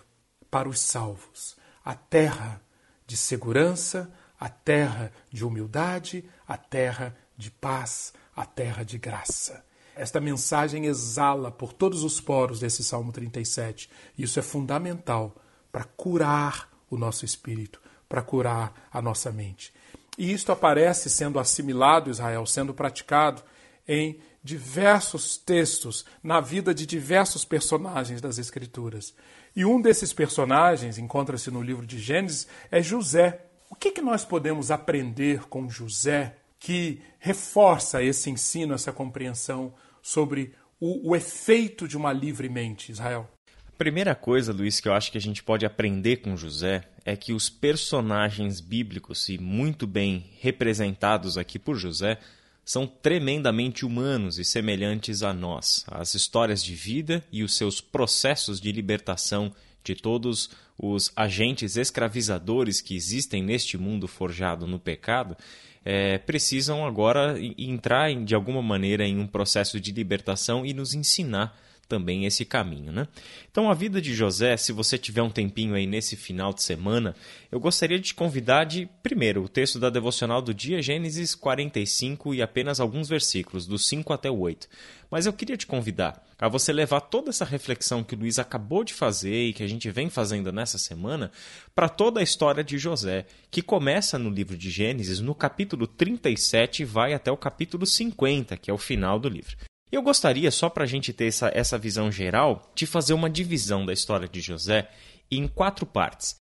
para 0.51 0.69
os 0.69 0.81
salvos, 0.81 1.57
a 1.85 1.95
terra 1.95 2.61
de 3.07 3.17
segurança, 3.17 4.13
a 4.39 4.49
terra 4.49 5.13
de 5.31 5.45
humildade, 5.45 6.29
a 6.47 6.57
terra 6.57 7.17
de 7.37 7.51
paz, 7.51 8.13
a 8.35 8.45
terra 8.45 8.85
de 8.85 8.99
graça. 8.99 9.65
Esta 9.95 10.21
mensagem 10.21 10.87
exala 10.87 11.51
por 11.51 11.73
todos 11.73 12.03
os 12.03 12.21
poros 12.21 12.61
desse 12.61 12.83
Salmo 12.83 13.13
37. 13.13 13.91
Isso 14.17 14.39
é 14.39 14.43
fundamental 14.43 15.37
para 15.71 15.85
curar 15.85 16.69
o 16.91 16.97
nosso 16.97 17.25
espírito, 17.25 17.81
para 18.09 18.23
curar 18.23 18.89
a 18.93 19.03
nossa 19.03 19.31
mente. 19.31 19.73
E 20.17 20.33
isto 20.33 20.53
aparece 20.53 21.09
sendo 21.09 21.39
assimilado, 21.39 22.11
Israel, 22.11 22.45
sendo 22.47 22.75
praticado 22.75 23.43
em 23.87 24.21
diversos 24.45 25.37
textos, 25.37 26.05
na 26.23 26.41
vida 26.41 26.75
de 26.75 26.85
diversos 26.85 27.45
personagens 27.45 28.21
das 28.21 28.39
Escrituras. 28.39 29.15
E 29.55 29.65
um 29.65 29.81
desses 29.81 30.13
personagens, 30.13 30.99
encontra-se 30.99 31.51
no 31.51 31.63
livro 31.63 31.87
de 31.87 31.99
Gênesis, 31.99 32.47
é 32.71 32.83
José. 32.83 33.47
O 33.71 33.75
que, 33.75 33.91
que 33.91 34.03
nós 34.03 34.25
podemos 34.25 34.71
aprender 34.71 35.45
com 35.49 35.69
José 35.69 36.37
que 36.63 37.01
reforça 37.19 38.03
esse 38.03 38.31
ensino, 38.31 38.73
essa 38.73 38.93
compreensão 38.93 39.75
sobre 40.01 40.53
o, 40.81 41.11
o 41.11 41.17
efeito 41.17 41.89
de 41.89 41.97
uma 41.97 42.13
livre 42.13 42.49
mente, 42.49 42.93
Israel? 42.93 43.29
A 43.67 43.73
primeira 43.77 44.15
coisa, 44.15 44.53
Luiz, 44.53 44.79
que 44.79 44.89
eu 44.89 44.93
acho 44.93 45.11
que 45.11 45.19
a 45.19 45.21
gente 45.21 45.43
pode 45.43 45.67
aprender 45.67 46.19
com 46.19 46.37
José 46.37 46.85
é 47.05 47.17
que 47.17 47.33
os 47.33 47.51
personagens 47.51 48.61
bíblicos, 48.61 49.29
e 49.29 49.39
muito 49.39 49.89
bem 49.89 50.31
representados 50.39 51.37
aqui 51.37 51.59
por 51.59 51.75
José, 51.75 52.19
são 52.65 52.87
tremendamente 52.87 53.85
humanos 53.85 54.39
e 54.39 54.45
semelhantes 54.45 55.25
a 55.25 55.33
nós. 55.33 55.85
As 55.89 56.15
histórias 56.15 56.63
de 56.63 56.77
vida 56.77 57.25
e 57.33 57.43
os 57.43 57.57
seus 57.57 57.81
processos 57.81 58.61
de 58.61 58.71
libertação 58.71 59.53
de 59.83 59.97
todos 59.97 60.49
os 60.79 61.13
agentes 61.17 61.77
escravizadores 61.77 62.81
que 62.81 62.95
existem 62.95 63.43
neste 63.43 63.77
mundo 63.77 64.07
forjado 64.07 64.65
no 64.65 64.79
pecado 64.79 65.37
é, 65.85 66.19
precisam 66.19 66.87
agora 66.87 67.37
entrar 67.59 68.15
de 68.15 68.35
alguma 68.35 68.63
maneira 68.63 69.05
em 69.05 69.19
um 69.19 69.27
processo 69.27 69.81
de 69.81 69.93
libertação 69.93 70.65
e 70.65 70.73
nos 70.73 70.95
ensinar 70.95 71.57
também 71.93 72.25
esse 72.25 72.47
caminho. 72.47 72.91
Né? 72.91 73.07
Então, 73.51 73.71
a 73.71 73.75
vida 73.75 74.01
de 74.01 74.15
José, 74.15 74.57
se 74.57 74.73
você 74.73 74.97
tiver 74.97 75.21
um 75.21 75.29
tempinho 75.29 75.75
aí 75.75 75.87
nesse 75.87 76.17
final 76.17 76.51
de 76.51 76.63
semana, 76.63 77.15
eu 77.51 77.61
gostaria 77.61 77.99
de 77.99 78.07
te 78.07 78.15
convidar 78.15 78.65
de, 78.65 78.89
primeiro, 79.03 79.45
o 79.45 79.49
texto 79.49 79.79
da 79.79 79.91
devocional 79.91 80.41
do 80.41 80.55
dia, 80.55 80.81
Gênesis 80.81 81.35
45 81.35 82.35
e 82.35 82.41
apenas 82.41 82.81
alguns 82.81 83.11
versículos, 83.11 83.67
do 83.67 83.79
5 83.79 84.11
até 84.11 84.31
o 84.31 84.39
8. 84.39 84.67
Mas 85.11 85.27
eu 85.27 85.35
queria 85.35 85.55
te 85.55 85.67
convidar 85.67 86.27
a 86.39 86.49
você 86.49 86.73
levar 86.73 87.03
toda 87.03 87.29
essa 87.29 87.45
reflexão 87.45 88.03
que 88.03 88.15
o 88.15 88.19
Luiz 88.19 88.39
acabou 88.39 88.83
de 88.83 88.95
fazer 88.95 89.49
e 89.49 89.53
que 89.53 89.63
a 89.63 89.69
gente 89.69 89.91
vem 89.91 90.09
fazendo 90.09 90.51
nessa 90.51 90.79
semana 90.79 91.31
para 91.75 91.91
toda 91.91 92.21
a 92.21 92.23
história 92.23 92.65
de 92.65 92.79
José, 92.79 93.27
que 93.51 93.61
começa 93.61 94.19
no 94.19 94.31
livro 94.31 94.57
de 94.57 94.71
Gênesis, 94.71 95.21
no 95.21 95.35
capítulo 95.35 95.87
37 95.87 96.81
e 96.81 96.85
vai 96.87 97.13
até 97.13 97.31
o 97.31 97.37
capítulo 97.37 97.85
50, 97.85 98.57
que 98.57 98.71
é 98.71 98.75
o 98.75 98.79
final 98.79 99.19
do 99.19 99.29
livro. 99.29 99.59
Eu 99.93 100.01
gostaria, 100.01 100.51
só 100.51 100.71
para 100.71 100.85
a 100.85 100.87
gente 100.87 101.13
ter 101.13 101.27
essa, 101.27 101.53
essa 101.55 101.77
visão 101.77 102.11
geral, 102.11 102.73
de 102.75 102.87
fazer 102.87 103.13
uma 103.13 103.29
divisão 103.29 103.85
da 103.85 103.93
história 103.93 104.27
de 104.27 104.41
José 104.41 104.91
em 105.31 105.47
quatro 105.47 105.85
partes. 105.85 106.37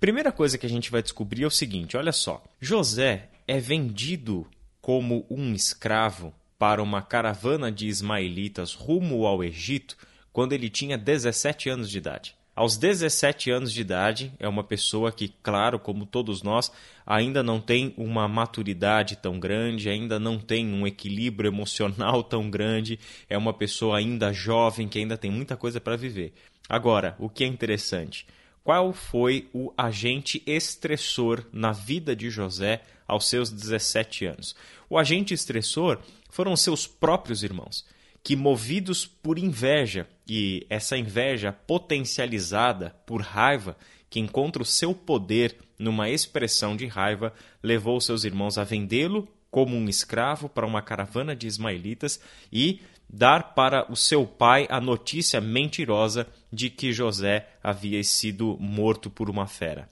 Primeira 0.00 0.32
coisa 0.32 0.58
que 0.58 0.66
a 0.66 0.68
gente 0.68 0.90
vai 0.90 1.00
descobrir 1.00 1.44
é 1.44 1.46
o 1.46 1.50
seguinte: 1.50 1.96
olha 1.96 2.10
só. 2.10 2.42
José 2.60 3.30
é 3.46 3.60
vendido 3.60 4.44
como 4.80 5.24
um 5.30 5.54
escravo 5.54 6.34
para 6.58 6.82
uma 6.82 7.00
caravana 7.00 7.70
de 7.70 7.86
ismaelitas 7.86 8.74
rumo 8.74 9.24
ao 9.24 9.44
Egito 9.44 9.96
quando 10.32 10.52
ele 10.52 10.68
tinha 10.68 10.98
17 10.98 11.68
anos 11.68 11.88
de 11.88 11.98
idade. 11.98 12.34
Aos 12.56 12.78
17 12.78 13.50
anos 13.50 13.70
de 13.70 13.82
idade, 13.82 14.32
é 14.38 14.48
uma 14.48 14.64
pessoa 14.64 15.12
que, 15.12 15.28
claro, 15.42 15.78
como 15.78 16.06
todos 16.06 16.42
nós, 16.42 16.72
ainda 17.06 17.42
não 17.42 17.60
tem 17.60 17.92
uma 17.98 18.26
maturidade 18.26 19.14
tão 19.16 19.38
grande, 19.38 19.90
ainda 19.90 20.18
não 20.18 20.38
tem 20.38 20.66
um 20.66 20.86
equilíbrio 20.86 21.48
emocional 21.52 22.24
tão 22.24 22.48
grande, 22.48 22.98
é 23.28 23.36
uma 23.36 23.52
pessoa 23.52 23.98
ainda 23.98 24.32
jovem 24.32 24.88
que 24.88 24.98
ainda 24.98 25.18
tem 25.18 25.30
muita 25.30 25.54
coisa 25.54 25.78
para 25.78 25.98
viver. 25.98 26.32
Agora, 26.66 27.14
o 27.18 27.28
que 27.28 27.44
é 27.44 27.46
interessante? 27.46 28.26
Qual 28.64 28.90
foi 28.90 29.50
o 29.52 29.70
agente 29.76 30.42
estressor 30.46 31.44
na 31.52 31.72
vida 31.72 32.16
de 32.16 32.30
José 32.30 32.80
aos 33.06 33.28
seus 33.28 33.50
17 33.50 34.24
anos? 34.24 34.56
O 34.88 34.96
agente 34.96 35.34
estressor 35.34 35.98
foram 36.30 36.56
seus 36.56 36.86
próprios 36.86 37.42
irmãos 37.42 37.84
que, 38.26 38.34
movidos 38.34 39.06
por 39.06 39.38
inveja, 39.38 40.08
e 40.26 40.66
essa 40.68 40.98
inveja 40.98 41.52
potencializada 41.52 42.90
por 43.06 43.22
raiva, 43.22 43.76
que 44.10 44.18
encontra 44.18 44.60
o 44.60 44.66
seu 44.66 44.92
poder 44.92 45.56
numa 45.78 46.10
expressão 46.10 46.74
de 46.74 46.88
raiva, 46.88 47.32
levou 47.62 48.00
seus 48.00 48.24
irmãos 48.24 48.58
a 48.58 48.64
vendê-lo 48.64 49.28
como 49.48 49.76
um 49.76 49.88
escravo 49.88 50.48
para 50.48 50.66
uma 50.66 50.82
caravana 50.82 51.36
de 51.36 51.46
ismaelitas 51.46 52.18
e 52.52 52.80
dar 53.08 53.54
para 53.54 53.88
o 53.88 53.94
seu 53.94 54.26
pai 54.26 54.66
a 54.68 54.80
notícia 54.80 55.40
mentirosa 55.40 56.26
de 56.52 56.68
que 56.68 56.92
José 56.92 57.46
havia 57.62 58.02
sido 58.02 58.56
morto 58.58 59.08
por 59.08 59.30
uma 59.30 59.46
fera. 59.46 59.88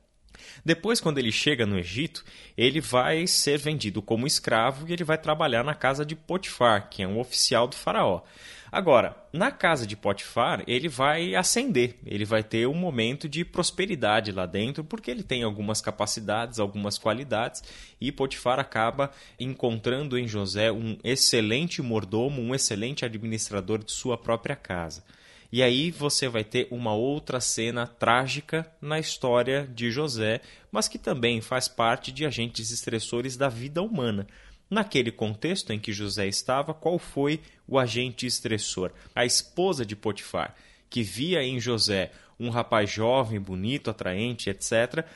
Depois, 0.64 1.00
quando 1.00 1.18
ele 1.18 1.30
chega 1.30 1.66
no 1.66 1.78
Egito, 1.78 2.25
ele 2.56 2.80
vai 2.80 3.26
ser 3.26 3.59
vendido 3.59 4.00
como 4.00 4.26
escravo 4.26 4.88
e 4.88 4.92
ele 4.92 5.04
vai 5.04 5.18
trabalhar 5.18 5.62
na 5.62 5.75
casa 5.75 6.06
de 6.06 6.16
Potifar, 6.16 6.88
que 6.88 7.02
é 7.02 7.06
um 7.06 7.21
oficial 7.21 7.68
do 7.68 7.76
faraó. 7.76 8.23
Agora, 8.73 9.16
na 9.33 9.52
casa 9.52 9.87
de 9.87 9.94
Potifar, 9.94 10.64
ele 10.66 10.88
vai 10.88 11.37
ascender, 11.37 11.97
ele 12.04 12.25
vai 12.25 12.42
ter 12.42 12.66
um 12.66 12.75
momento 12.75 13.28
de 13.28 13.44
prosperidade 13.44 14.33
lá 14.33 14.47
dentro, 14.47 14.83
porque 14.83 15.11
ele 15.12 15.23
tem 15.23 15.44
algumas 15.44 15.80
capacidades, 15.80 16.59
algumas 16.59 16.99
qualidades, 16.99 17.62
e 18.00 18.11
Potifar 18.11 18.59
acaba 18.59 19.12
encontrando 19.38 20.18
em 20.18 20.26
José 20.26 20.73
um 20.73 20.99
excelente 21.04 21.80
mordomo, 21.83 22.42
um 22.42 22.52
excelente 22.52 23.04
administrador 23.04 23.78
de 23.85 23.92
sua 23.92 24.18
própria 24.18 24.56
casa. 24.56 25.04
E 25.52 25.63
aí 25.63 25.91
você 25.91 26.28
vai 26.28 26.43
ter 26.43 26.67
uma 26.71 26.95
outra 26.95 27.41
cena 27.41 27.87
trágica 27.87 28.71
na 28.80 28.99
história 28.99 29.69
de 29.73 29.91
José, 29.91 30.41
mas 30.71 30.89
que 30.89 30.99
também 30.99 31.41
faz 31.41 31.69
parte 31.69 32.11
de 32.11 32.26
agentes 32.26 32.71
estressores 32.71 33.37
da 33.37 33.49
vida 33.49 33.83
humana. 33.83 34.26
Naquele 34.69 35.13
contexto 35.13 35.73
em 35.73 35.78
que 35.78 35.93
José 35.93 36.26
estava, 36.26 36.75
qual 36.75 36.99
foi 36.99 37.41
o 37.67 37.78
agente 37.78 38.26
estressor? 38.26 38.91
A 39.15 39.25
esposa 39.25 39.85
de 39.87 39.95
Potifar, 39.95 40.54
que 40.91 41.02
via 41.02 41.43
em 41.43 41.61
José 41.61 42.11
um 42.39 42.50
rapaz 42.50 42.91
jovem, 42.91 43.41
bonito, 43.41 43.91
atraente, 43.91 44.50
etc. 44.50 45.07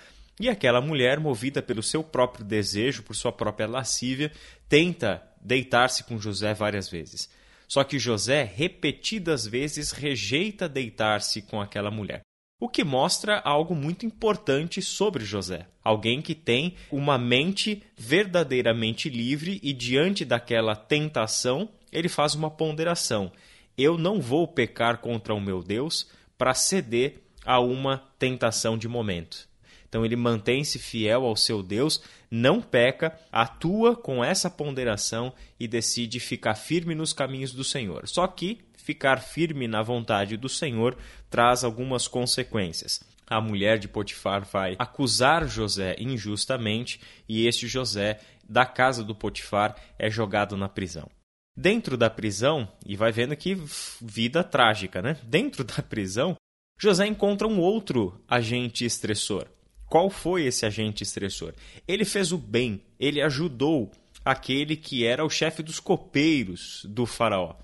E 0.41 0.49
aquela 0.49 0.81
mulher, 0.81 1.19
movida 1.19 1.61
pelo 1.61 1.83
seu 1.83 2.05
próprio 2.05 2.45
desejo, 2.45 3.03
por 3.03 3.15
sua 3.15 3.33
própria 3.33 3.67
lascívia, 3.67 4.31
tenta 4.69 5.23
deitar-se 5.41 6.05
com 6.05 6.19
José 6.19 6.55
várias 6.55 6.89
vezes. 6.89 7.29
Só 7.69 7.85
que 7.85 7.99
José 7.99 8.43
repetidas 8.43 9.47
vezes 9.47 9.93
rejeita 9.93 10.69
deitar-se 10.69 11.43
com 11.43 11.61
aquela 11.61 11.91
mulher. 11.91 12.23
O 12.61 12.69
que 12.69 12.83
mostra 12.83 13.39
algo 13.45 13.75
muito 13.75 14.05
importante 14.05 14.83
sobre 14.83 15.25
José. 15.25 15.69
Alguém 15.85 16.21
que 16.21 16.35
tem 16.35 16.75
uma 16.91 17.17
mente 17.17 17.85
verdadeiramente 17.97 19.09
livre 19.09 19.61
e, 19.63 19.73
diante 19.73 20.25
daquela 20.25 20.75
tentação, 20.75 21.69
ele 21.93 22.09
faz 22.09 22.35
uma 22.35 22.51
ponderação. 22.51 23.31
Eu 23.77 23.97
não 23.97 24.21
vou 24.21 24.49
pecar 24.49 24.99
contra 24.99 25.33
o 25.33 25.41
meu 25.41 25.63
Deus 25.63 26.11
para 26.37 26.53
ceder 26.53 27.23
a 27.45 27.61
uma 27.61 27.99
tentação 28.19 28.77
de 28.77 28.89
momento. 28.89 29.48
Então 29.89 30.05
ele 30.05 30.17
mantém-se 30.17 30.79
fiel 30.79 31.25
ao 31.25 31.35
seu 31.35 31.63
Deus, 31.63 32.03
não 32.31 32.61
peca, 32.61 33.19
atua 33.33 33.97
com 33.97 34.23
essa 34.23 34.51
ponderação 34.51 35.33
e 35.59 35.67
decide 35.67 36.21
ficar 36.21 36.55
firme 36.55 36.95
nos 36.95 37.13
caminhos 37.13 37.53
do 37.53 37.65
Senhor. 37.65 38.07
Só 38.07 38.27
que 38.27 38.61
ficar 38.77 39.21
firme 39.21 39.67
na 39.67 39.83
vontade 39.83 40.37
do 40.37 40.49
Senhor 40.49 40.97
traz 41.31 41.65
algumas 41.65 42.07
consequências. 42.07 43.01
A 43.27 43.41
mulher 43.41 43.79
de 43.79 43.89
Potifar 43.89 44.45
vai 44.51 44.77
acusar 44.79 45.47
José 45.47 45.97
injustamente 45.99 47.01
e 47.29 47.47
este 47.47 47.69
José, 47.69 48.21
da 48.49 48.65
casa 48.65 49.05
do 49.05 49.15
Potifar, 49.15 49.77
é 49.99 50.09
jogado 50.09 50.57
na 50.57 50.69
prisão. 50.69 51.09
Dentro 51.55 51.97
da 51.97 52.09
prisão, 52.09 52.69
e 52.87 52.97
vai 52.97 53.13
vendo 53.13 53.37
que 53.37 53.55
vida 54.01 54.43
trágica, 54.43 55.03
né? 55.03 55.19
Dentro 55.25 55.65
da 55.65 55.83
prisão, 55.83 56.37
José 56.81 57.07
encontra 57.07 57.47
um 57.47 57.59
outro 57.59 58.19
agente 58.29 58.85
estressor, 58.85 59.47
qual 59.89 60.11
foi 60.11 60.45
esse 60.45 60.67
agente 60.67 61.03
estressor? 61.03 61.55
Ele 61.87 62.05
fez 62.05 62.33
o 62.33 62.39
bem, 62.39 62.81
ele 63.01 63.23
ajudou 63.23 63.91
aquele 64.25 64.77
que 64.77 65.07
era 65.07 65.25
o 65.25 65.31
chefe 65.31 65.63
dos 65.63 65.81
copeiros 65.81 66.85
do 66.89 67.07
faraó. 67.07 67.55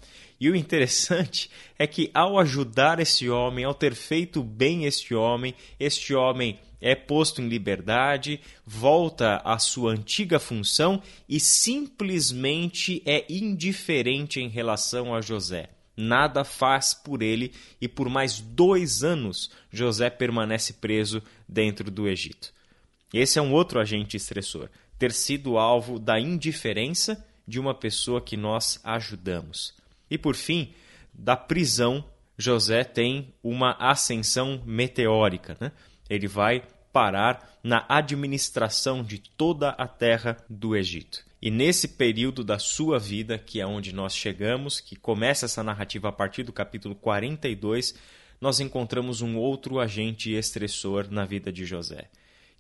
E 0.41 0.51
o 0.51 0.57
interessante 0.57 1.51
é 1.79 1.87
que 1.87 2.11
ao 2.15 2.39
ajudar 2.39 2.99
esse 2.99 3.29
homem, 3.29 3.65
ao 3.65 3.75
ter 3.75 3.95
feito 3.95 4.43
bem 4.43 4.85
este 4.85 5.15
homem, 5.15 5.55
este 5.79 6.15
homem 6.15 6.59
é 6.81 6.95
posto 6.95 7.41
em 7.41 7.49
liberdade, 7.49 8.41
volta 8.67 9.37
à 9.45 9.59
sua 9.59 9.93
antiga 9.93 10.39
função 10.39 11.03
e 11.29 11.39
simplesmente 11.41 13.03
é 13.07 13.25
indiferente 13.29 14.41
em 14.41 14.49
relação 14.49 15.15
a 15.15 15.21
José 15.21 15.69
nada 15.97 16.45
faz 16.45 16.93
por 16.93 17.23
ele 17.23 17.53
e 17.81 17.89
por 17.89 18.09
mais 18.09 18.41
dois 18.41 19.05
anos 19.05 19.51
José 19.71 20.11
permanece 20.11 20.75
preso 20.75 21.23
dentro 21.49 21.91
do 21.91 22.09
Egito. 22.09 22.53
Esse 23.13 23.39
é 23.39 23.43
um 23.43 23.53
outro 23.53 23.79
agente 23.79 24.17
estressor, 24.17 24.69
ter 24.99 25.13
sido 25.13 25.57
alvo 25.57 25.99
da 25.99 26.19
indiferença 26.19 27.25
de 27.47 27.61
uma 27.61 27.75
pessoa 27.75 28.21
que 28.21 28.37
nós 28.37 28.81
ajudamos. 28.83 29.75
E 30.11 30.19
por 30.19 30.35
fim, 30.35 30.73
da 31.13 31.37
prisão, 31.37 32.05
José 32.37 32.83
tem 32.85 33.33
uma 33.43 33.73
ascensão 33.79 34.63
meteórica. 34.67 35.57
Né? 35.61 35.71
Ele 36.09 36.27
vai 36.27 36.63
parar 36.93 37.59
na 37.63 37.85
administração 37.89 39.03
de 39.03 39.19
toda 39.19 39.71
a 39.71 39.87
terra 39.87 40.37
do 40.49 40.77
Egito. 40.77 41.25
E 41.41 41.51
nesse 41.51 41.89
período 41.89 42.43
da 42.43 42.59
sua 42.59 42.99
vida, 42.99 43.37
que 43.37 43.61
é 43.61 43.67
onde 43.67 43.95
nós 43.95 44.17
chegamos, 44.17 44.81
que 44.81 44.97
começa 44.97 45.45
essa 45.45 45.63
narrativa 45.63 46.09
a 46.09 46.13
partir 46.13 46.43
do 46.43 46.53
capítulo 46.53 46.95
42, 46.95 47.95
nós 48.45 48.61
encontramos 48.61 49.23
um 49.23 49.39
outro 49.39 49.81
agente 49.81 50.31
estressor 50.31 51.07
na 51.11 51.25
vida 51.25 51.51
de 51.51 51.65
José, 51.65 52.11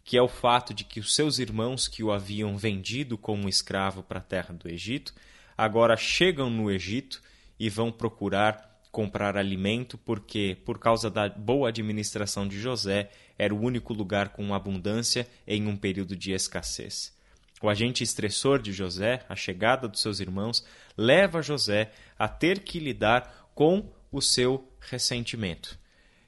que 0.02 0.16
é 0.16 0.22
o 0.22 0.28
fato 0.28 0.72
de 0.72 0.82
que 0.82 0.98
os 0.98 1.14
seus 1.14 1.38
irmãos 1.38 1.86
que 1.86 2.02
o 2.02 2.10
haviam 2.10 2.56
vendido 2.56 3.18
como 3.18 3.50
escravo 3.50 4.02
para 4.02 4.18
a 4.18 4.22
terra 4.22 4.54
do 4.54 4.66
Egito, 4.66 5.12
agora 5.54 5.94
chegam 5.94 6.48
no 6.48 6.70
Egito 6.70 7.20
e 7.60 7.68
vão 7.68 7.92
procurar 7.92 8.80
comprar 8.90 9.36
alimento, 9.36 9.98
porque, 9.98 10.56
por 10.64 10.78
causa 10.78 11.10
da 11.10 11.28
boa 11.28 11.68
administração 11.68 12.48
de 12.48 12.58
José, 12.58 13.10
era 13.38 13.54
o 13.54 13.60
único 13.60 13.92
lugar 13.92 14.30
com 14.30 14.54
abundância 14.54 15.28
em 15.46 15.66
um 15.66 15.76
período 15.76 16.16
de 16.16 16.32
escassez. 16.32 17.14
O 17.60 17.68
agente 17.68 18.02
estressor 18.02 18.58
de 18.58 18.72
José, 18.72 19.22
a 19.28 19.36
chegada 19.36 19.86
dos 19.86 20.00
seus 20.00 20.18
irmãos, 20.18 20.64
leva 20.96 21.42
José 21.42 21.92
a 22.18 22.26
ter 22.26 22.60
que 22.60 22.78
lidar 22.78 23.50
com 23.54 23.92
o 24.10 24.22
seu 24.22 24.66
ressentimento. 24.90 25.78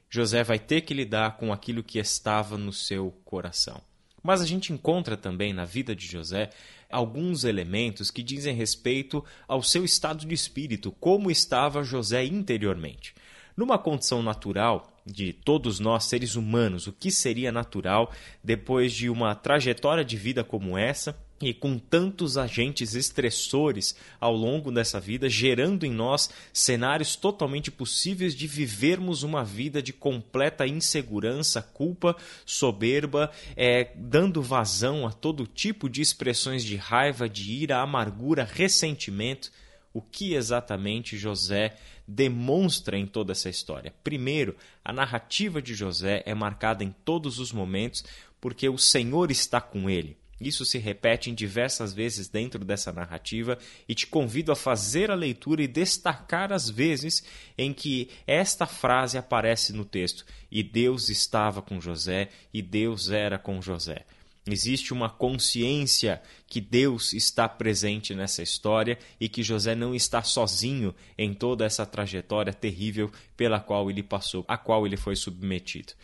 José 0.08 0.42
vai 0.42 0.58
ter 0.58 0.82
que 0.82 0.94
lidar 0.94 1.36
com 1.36 1.52
aquilo 1.52 1.82
que 1.82 1.98
estava 1.98 2.56
no 2.56 2.72
seu 2.72 3.10
coração. 3.24 3.80
Mas 4.22 4.40
a 4.40 4.46
gente 4.46 4.72
encontra 4.72 5.16
também 5.16 5.52
na 5.52 5.64
vida 5.64 5.94
de 5.94 6.06
José 6.06 6.50
alguns 6.90 7.44
elementos 7.44 8.10
que 8.10 8.22
dizem 8.22 8.54
respeito 8.54 9.24
ao 9.46 9.62
seu 9.62 9.84
estado 9.84 10.24
de 10.24 10.34
espírito, 10.34 10.92
como 10.92 11.30
estava 11.30 11.82
José 11.82 12.24
interiormente. 12.24 13.14
Numa 13.56 13.78
condição 13.78 14.22
natural 14.22 14.92
de 15.04 15.32
todos 15.32 15.78
nós 15.78 16.04
seres 16.04 16.34
humanos, 16.34 16.86
o 16.86 16.92
que 16.92 17.10
seria 17.10 17.52
natural 17.52 18.12
depois 18.42 18.92
de 18.92 19.08
uma 19.08 19.34
trajetória 19.34 20.04
de 20.04 20.16
vida 20.16 20.42
como 20.42 20.76
essa, 20.76 21.16
e 21.40 21.52
com 21.52 21.78
tantos 21.78 22.38
agentes 22.38 22.94
estressores 22.94 23.94
ao 24.18 24.34
longo 24.34 24.72
dessa 24.72 24.98
vida, 24.98 25.28
gerando 25.28 25.84
em 25.84 25.90
nós 25.90 26.30
cenários 26.52 27.14
totalmente 27.14 27.70
possíveis 27.70 28.34
de 28.34 28.46
vivermos 28.46 29.22
uma 29.22 29.44
vida 29.44 29.82
de 29.82 29.92
completa 29.92 30.66
insegurança, 30.66 31.60
culpa, 31.60 32.16
soberba, 32.44 33.30
é, 33.54 33.90
dando 33.96 34.40
vazão 34.40 35.06
a 35.06 35.12
todo 35.12 35.46
tipo 35.46 35.88
de 35.88 36.00
expressões 36.00 36.64
de 36.64 36.76
raiva, 36.76 37.28
de 37.28 37.52
ira, 37.52 37.78
amargura, 37.78 38.44
ressentimento. 38.44 39.50
O 39.92 40.00
que 40.00 40.34
exatamente 40.34 41.16
José 41.16 41.76
demonstra 42.06 42.98
em 42.98 43.06
toda 43.06 43.32
essa 43.32 43.48
história? 43.48 43.94
Primeiro, 44.04 44.56
a 44.84 44.92
narrativa 44.92 45.60
de 45.60 45.74
José 45.74 46.22
é 46.26 46.34
marcada 46.34 46.84
em 46.84 46.94
todos 47.04 47.38
os 47.38 47.52
momentos 47.52 48.04
porque 48.40 48.68
o 48.68 48.78
Senhor 48.78 49.30
está 49.30 49.60
com 49.60 49.88
ele. 49.88 50.16
Isso 50.40 50.64
se 50.64 50.78
repete 50.78 51.30
em 51.30 51.34
diversas 51.34 51.94
vezes 51.94 52.28
dentro 52.28 52.64
dessa 52.64 52.92
narrativa 52.92 53.58
e 53.88 53.94
te 53.94 54.06
convido 54.06 54.52
a 54.52 54.56
fazer 54.56 55.10
a 55.10 55.14
leitura 55.14 55.62
e 55.62 55.68
destacar 55.68 56.52
as 56.52 56.68
vezes 56.68 57.24
em 57.56 57.72
que 57.72 58.10
esta 58.26 58.66
frase 58.66 59.16
aparece 59.16 59.72
no 59.72 59.84
texto: 59.84 60.26
E 60.50 60.62
Deus 60.62 61.08
estava 61.08 61.62
com 61.62 61.80
José, 61.80 62.28
e 62.52 62.60
Deus 62.60 63.10
era 63.10 63.38
com 63.38 63.62
José. 63.62 64.04
Existe 64.48 64.92
uma 64.92 65.10
consciência 65.10 66.22
que 66.46 66.60
Deus 66.60 67.12
está 67.12 67.48
presente 67.48 68.14
nessa 68.14 68.44
história 68.44 68.96
e 69.18 69.28
que 69.28 69.42
José 69.42 69.74
não 69.74 69.92
está 69.92 70.22
sozinho 70.22 70.94
em 71.18 71.34
toda 71.34 71.64
essa 71.64 71.84
trajetória 71.84 72.52
terrível 72.52 73.10
pela 73.36 73.58
qual 73.58 73.90
ele 73.90 74.04
passou, 74.04 74.44
a 74.46 74.56
qual 74.56 74.86
ele 74.86 74.96
foi 74.96 75.16
submetido. 75.16 75.94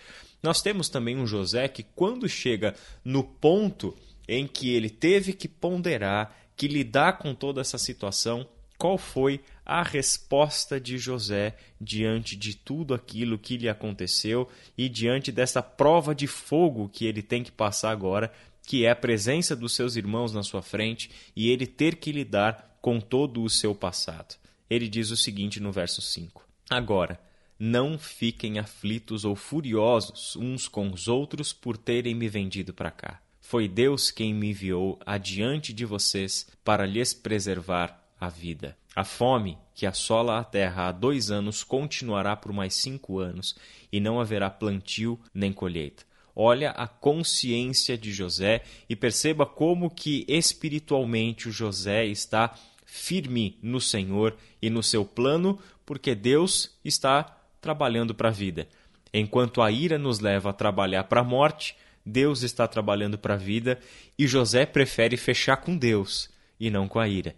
Nós 0.42 0.60
temos 0.60 0.88
também 0.88 1.16
um 1.16 1.26
José 1.26 1.68
que, 1.68 1.84
quando 1.84 2.28
chega 2.28 2.74
no 3.04 3.22
ponto 3.22 3.96
em 4.28 4.46
que 4.46 4.74
ele 4.74 4.90
teve 4.90 5.32
que 5.32 5.48
ponderar, 5.48 6.36
que 6.56 6.68
lidar 6.68 7.18
com 7.18 7.34
toda 7.34 7.60
essa 7.60 7.78
situação, 7.78 8.46
qual 8.78 8.98
foi 8.98 9.40
a 9.64 9.82
resposta 9.82 10.80
de 10.80 10.98
José 10.98 11.56
diante 11.80 12.34
de 12.34 12.56
tudo 12.56 12.94
aquilo 12.94 13.38
que 13.38 13.56
lhe 13.56 13.68
aconteceu 13.68 14.48
e 14.76 14.88
diante 14.88 15.30
dessa 15.30 15.62
prova 15.62 16.14
de 16.14 16.26
fogo 16.26 16.88
que 16.88 17.06
ele 17.06 17.22
tem 17.22 17.44
que 17.44 17.52
passar 17.52 17.90
agora, 17.90 18.32
que 18.66 18.84
é 18.84 18.90
a 18.90 18.96
presença 18.96 19.54
dos 19.54 19.74
seus 19.74 19.94
irmãos 19.94 20.32
na 20.32 20.42
sua 20.42 20.62
frente 20.62 21.10
e 21.36 21.48
ele 21.48 21.66
ter 21.66 21.96
que 21.96 22.10
lidar 22.10 22.76
com 22.80 23.00
todo 23.00 23.42
o 23.42 23.50
seu 23.50 23.74
passado. 23.74 24.34
Ele 24.68 24.88
diz 24.88 25.10
o 25.10 25.16
seguinte 25.16 25.60
no 25.60 25.70
verso 25.70 26.02
5: 26.02 26.44
Agora, 26.68 27.20
não 27.58 27.96
fiquem 27.96 28.58
aflitos 28.58 29.24
ou 29.24 29.36
furiosos 29.36 30.34
uns 30.34 30.66
com 30.66 30.90
os 30.90 31.06
outros 31.06 31.52
por 31.52 31.76
terem 31.76 32.14
me 32.14 32.28
vendido 32.28 32.74
para 32.74 32.90
cá 32.90 33.20
foi 33.52 33.68
Deus 33.68 34.10
quem 34.10 34.32
me 34.32 34.48
enviou 34.48 34.98
adiante 35.04 35.74
de 35.74 35.84
vocês 35.84 36.46
para 36.64 36.86
lhes 36.86 37.12
preservar 37.12 38.02
a 38.18 38.30
vida. 38.30 38.74
A 38.96 39.04
fome 39.04 39.58
que 39.74 39.84
assola 39.84 40.38
a 40.38 40.42
terra 40.42 40.88
há 40.88 40.90
dois 40.90 41.30
anos 41.30 41.62
continuará 41.62 42.34
por 42.34 42.50
mais 42.50 42.72
cinco 42.72 43.18
anos, 43.18 43.54
e 43.92 44.00
não 44.00 44.18
haverá 44.18 44.48
plantio 44.48 45.20
nem 45.34 45.52
colheita. 45.52 46.02
Olha 46.34 46.70
a 46.70 46.88
consciência 46.88 47.98
de 47.98 48.10
José 48.10 48.62
e 48.88 48.96
perceba 48.96 49.44
como 49.44 49.90
que 49.90 50.24
espiritualmente 50.26 51.46
o 51.46 51.52
José 51.52 52.06
está 52.06 52.54
firme 52.86 53.58
no 53.62 53.82
Senhor 53.82 54.34
e 54.62 54.70
no 54.70 54.82
seu 54.82 55.04
plano, 55.04 55.58
porque 55.84 56.14
Deus 56.14 56.74
está 56.82 57.38
trabalhando 57.60 58.14
para 58.14 58.30
a 58.30 58.32
vida. 58.32 58.66
Enquanto 59.12 59.60
a 59.60 59.70
ira 59.70 59.98
nos 59.98 60.20
leva 60.20 60.48
a 60.48 60.54
trabalhar 60.54 61.04
para 61.04 61.20
a 61.20 61.24
morte, 61.24 61.76
Deus 62.04 62.42
está 62.42 62.66
trabalhando 62.66 63.16
para 63.16 63.34
a 63.34 63.38
vida 63.38 63.78
e 64.18 64.26
José 64.26 64.66
prefere 64.66 65.16
fechar 65.16 65.56
com 65.58 65.76
Deus 65.76 66.30
e 66.58 66.70
não 66.70 66.88
com 66.88 66.98
a 66.98 67.08
ira. 67.08 67.34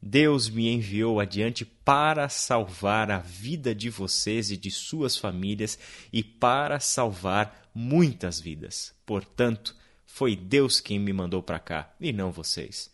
Deus 0.00 0.48
me 0.48 0.68
enviou 0.68 1.18
adiante 1.18 1.64
para 1.64 2.28
salvar 2.28 3.10
a 3.10 3.18
vida 3.18 3.74
de 3.74 3.90
vocês 3.90 4.50
e 4.50 4.56
de 4.56 4.70
suas 4.70 5.16
famílias 5.16 5.78
e 6.12 6.22
para 6.22 6.78
salvar 6.78 7.68
muitas 7.74 8.40
vidas. 8.40 8.94
Portanto, 9.04 9.74
foi 10.06 10.36
Deus 10.36 10.80
quem 10.80 10.98
me 10.98 11.12
mandou 11.12 11.42
para 11.42 11.58
cá 11.58 11.92
e 12.00 12.12
não 12.12 12.30
vocês. 12.30 12.90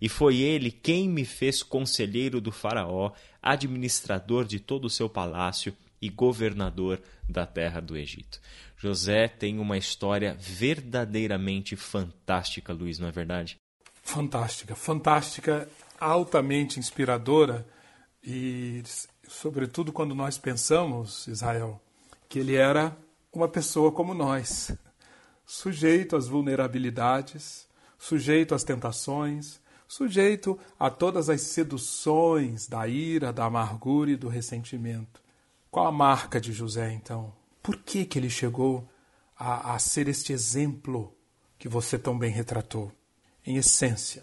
E 0.00 0.08
foi 0.08 0.38
ele 0.38 0.70
quem 0.70 1.08
me 1.08 1.24
fez 1.24 1.62
conselheiro 1.62 2.40
do 2.40 2.52
Faraó, 2.52 3.12
administrador 3.42 4.44
de 4.44 4.60
todo 4.60 4.86
o 4.86 4.90
seu 4.90 5.08
palácio 5.08 5.74
e 6.00 6.08
governador 6.08 7.00
da 7.28 7.46
terra 7.46 7.80
do 7.80 7.96
Egito. 7.96 8.40
José 8.84 9.28
tem 9.28 9.58
uma 9.58 9.78
história 9.78 10.36
verdadeiramente 10.38 11.74
fantástica, 11.74 12.70
Luiz, 12.70 12.98
não 12.98 13.08
é 13.08 13.10
verdade? 13.10 13.56
Fantástica, 14.02 14.74
fantástica, 14.74 15.66
altamente 15.98 16.78
inspiradora 16.78 17.66
e, 18.22 18.82
sobretudo, 19.26 19.90
quando 19.90 20.14
nós 20.14 20.36
pensamos, 20.36 21.26
Israel, 21.26 21.80
que 22.28 22.38
ele 22.38 22.56
era 22.56 22.94
uma 23.32 23.48
pessoa 23.48 23.90
como 23.90 24.12
nós, 24.12 24.76
sujeito 25.46 26.14
às 26.14 26.28
vulnerabilidades, 26.28 27.66
sujeito 27.98 28.54
às 28.54 28.64
tentações, 28.64 29.58
sujeito 29.88 30.58
a 30.78 30.90
todas 30.90 31.30
as 31.30 31.40
seduções 31.40 32.68
da 32.68 32.86
ira, 32.86 33.32
da 33.32 33.46
amargura 33.46 34.10
e 34.10 34.16
do 34.16 34.28
ressentimento. 34.28 35.22
Qual 35.70 35.86
a 35.86 35.92
marca 35.92 36.38
de 36.38 36.52
José, 36.52 36.92
então? 36.92 37.32
Por 37.64 37.78
que, 37.78 38.04
que 38.04 38.18
ele 38.18 38.28
chegou 38.28 38.86
a, 39.38 39.74
a 39.74 39.78
ser 39.78 40.06
este 40.06 40.34
exemplo 40.34 41.16
que 41.58 41.66
você 41.66 41.98
tão 41.98 42.18
bem 42.18 42.30
retratou? 42.30 42.92
Em 43.46 43.56
essência, 43.56 44.22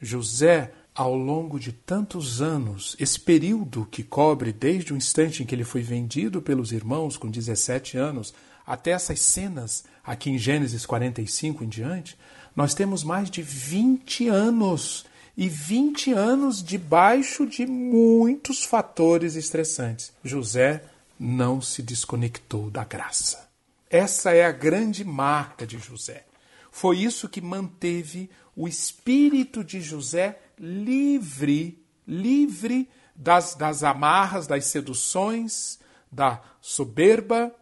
José, 0.00 0.72
ao 0.94 1.14
longo 1.14 1.60
de 1.60 1.72
tantos 1.72 2.40
anos, 2.40 2.96
esse 2.98 3.20
período 3.20 3.86
que 3.90 4.02
cobre 4.02 4.50
desde 4.50 4.94
o 4.94 4.96
instante 4.96 5.42
em 5.42 5.46
que 5.46 5.54
ele 5.54 5.62
foi 5.62 5.82
vendido 5.82 6.40
pelos 6.40 6.72
irmãos 6.72 7.18
com 7.18 7.30
17 7.30 7.98
anos 7.98 8.32
até 8.66 8.92
essas 8.92 9.20
cenas 9.20 9.84
aqui 10.02 10.30
em 10.30 10.38
Gênesis 10.38 10.86
45 10.86 11.62
em 11.62 11.68
diante, 11.68 12.16
nós 12.56 12.72
temos 12.72 13.04
mais 13.04 13.30
de 13.30 13.42
20 13.42 14.28
anos 14.28 15.04
e 15.36 15.50
20 15.50 16.12
anos 16.14 16.62
debaixo 16.62 17.46
de 17.46 17.66
muitos 17.66 18.64
fatores 18.64 19.36
estressantes. 19.36 20.14
José 20.24 20.82
não 21.20 21.60
se 21.60 21.82
desconectou 21.82 22.70
da 22.70 22.82
graça. 22.82 23.50
Essa 23.90 24.30
é 24.30 24.42
a 24.42 24.50
grande 24.50 25.04
marca 25.04 25.66
de 25.66 25.78
José. 25.78 26.24
Foi 26.70 26.98
isso 26.98 27.28
que 27.28 27.42
manteve 27.42 28.30
o 28.56 28.66
espírito 28.66 29.62
de 29.62 29.82
José 29.82 30.40
livre, 30.58 31.78
livre 32.08 32.88
das, 33.14 33.54
das 33.54 33.82
amarras, 33.82 34.46
das 34.46 34.64
seduções, 34.64 35.78
da 36.10 36.40
soberba, 36.58 37.54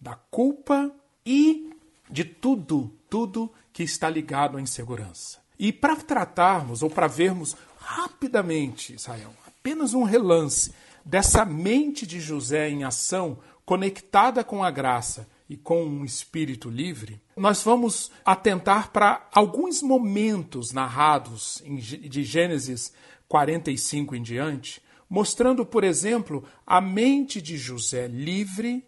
da 0.00 0.14
culpa 0.30 0.92
e 1.26 1.70
de 2.08 2.22
tudo, 2.24 2.92
tudo 3.08 3.52
que 3.72 3.82
está 3.82 4.08
ligado 4.08 4.56
à 4.56 4.60
insegurança. 4.60 5.40
E 5.58 5.72
para 5.72 5.96
tratarmos 5.96 6.82
ou 6.82 6.88
para 6.88 7.08
vermos 7.08 7.56
rapidamente, 7.78 8.94
Israel, 8.94 9.34
apenas 9.46 9.94
um 9.94 10.04
relance 10.04 10.72
dessa 11.10 11.44
mente 11.44 12.06
de 12.06 12.20
José 12.20 12.70
em 12.70 12.84
ação, 12.84 13.40
conectada 13.66 14.44
com 14.44 14.62
a 14.62 14.70
graça 14.70 15.28
e 15.48 15.56
com 15.56 15.82
um 15.82 16.04
espírito 16.04 16.70
livre, 16.70 17.20
nós 17.36 17.64
vamos 17.64 18.12
atentar 18.24 18.92
para 18.92 19.28
alguns 19.32 19.82
momentos 19.82 20.70
narrados 20.70 21.60
de 21.66 22.22
Gênesis 22.22 22.92
45 23.26 24.14
em 24.14 24.22
diante, 24.22 24.80
mostrando, 25.08 25.66
por 25.66 25.82
exemplo, 25.82 26.44
a 26.64 26.80
mente 26.80 27.42
de 27.42 27.58
José 27.58 28.06
livre 28.06 28.86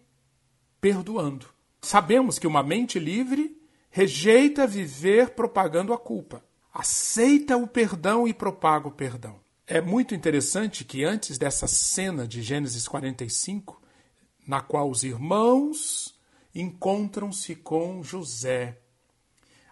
perdoando. 0.79 1.47
Sabemos 1.81 2.39
que 2.39 2.47
uma 2.47 2.63
mente 2.63 2.99
livre 2.99 3.61
rejeita 3.89 4.65
viver 4.65 5.31
propagando 5.31 5.91
a 5.91 5.97
culpa, 5.97 6.41
aceita 6.73 7.57
o 7.57 7.67
perdão 7.67 8.25
e 8.25 8.33
propaga 8.33 8.87
o 8.87 8.91
perdão. 8.91 9.42
É 9.65 9.79
muito 9.79 10.13
interessante 10.13 10.83
que 10.83 11.05
antes 11.05 11.37
dessa 11.37 11.67
cena 11.67 12.27
de 12.27 12.41
Gênesis 12.41 12.85
45, 12.85 13.81
na 14.45 14.59
qual 14.59 14.89
os 14.89 15.03
irmãos 15.03 16.19
encontram-se 16.53 17.55
com 17.55 18.03
José, 18.03 18.77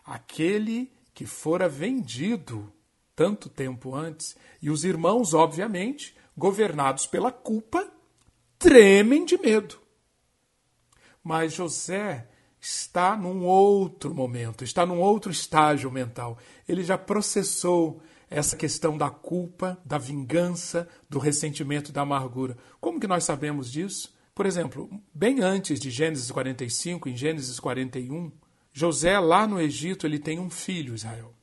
aquele 0.06 0.92
que 1.14 1.26
fora 1.26 1.68
vendido 1.68 2.72
tanto 3.14 3.50
tempo 3.50 3.94
antes, 3.94 4.38
e 4.62 4.70
os 4.70 4.86
irmãos, 4.86 5.34
obviamente, 5.34 6.16
governados 6.38 7.06
pela 7.06 7.32
culpa, 7.32 7.92
tremem 8.58 9.26
de 9.26 9.38
medo. 9.38 9.78
Mas 11.22 11.54
José 11.54 12.30
está 12.62 13.18
num 13.18 13.46
outro 13.46 14.16
momento, 14.16 14.64
está 14.64 14.86
num 14.86 15.02
outro 15.02 15.32
estágio 15.32 15.92
mental. 15.92 16.38
Ele 16.68 16.82
já 16.82 16.98
processou 16.98 18.02
essa 18.32 18.56
questão 18.56 18.98
da 18.98 19.10
culpa, 19.10 19.78
da 19.86 19.98
vingança, 19.98 20.88
do 21.10 21.20
ressentimento 21.20 21.92
da 21.92 22.02
amargura. 22.02 22.58
Como 22.80 22.98
que 22.98 23.06
nós 23.06 23.26
sabemos 23.26 23.70
disso? 23.70 24.16
Por 24.34 24.46
exemplo, 24.46 24.90
bem 25.14 25.42
antes 25.42 25.82
de 25.82 25.92
Gênesis 25.92 26.32
45, 26.32 27.10
em 27.10 27.18
Gênesis 27.18 27.60
41, 27.60 28.32
José 28.72 29.20
lá 29.20 29.46
no 29.46 29.60
Egito, 29.60 30.08
ele 30.08 30.18
tem 30.18 30.40
um 30.40 30.50
filho, 30.50 30.96
Israel. 30.96 31.36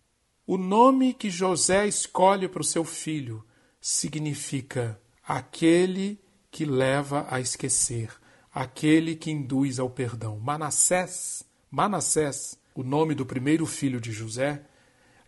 O 0.47 0.57
nome 0.57 1.13
que 1.13 1.29
José 1.29 1.87
escolhe 1.87 2.49
para 2.49 2.63
o 2.63 2.65
seu 2.65 2.83
filho 2.83 3.45
significa 3.79 4.99
aquele 5.23 6.19
que 6.51 6.65
leva 6.65 7.27
a 7.29 7.39
esquecer, 7.39 8.11
aquele 8.51 9.15
que 9.15 9.31
induz 9.31 9.79
ao 9.79 9.91
perdão. 9.91 10.41
Manassés, 10.41 11.45
Manassés, 11.71 12.59
o 12.75 12.83
nome 12.83 13.15
do 13.15 13.27
primeiro 13.27 13.67
filho 13.67 14.01
de 14.01 14.11
José, 14.11 14.65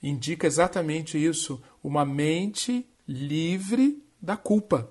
indica 0.02 0.46
exatamente 0.46 1.22
isso, 1.22 1.60
uma 1.82 2.04
mente 2.04 2.86
livre 3.06 4.02
da 4.20 4.36
culpa, 4.36 4.90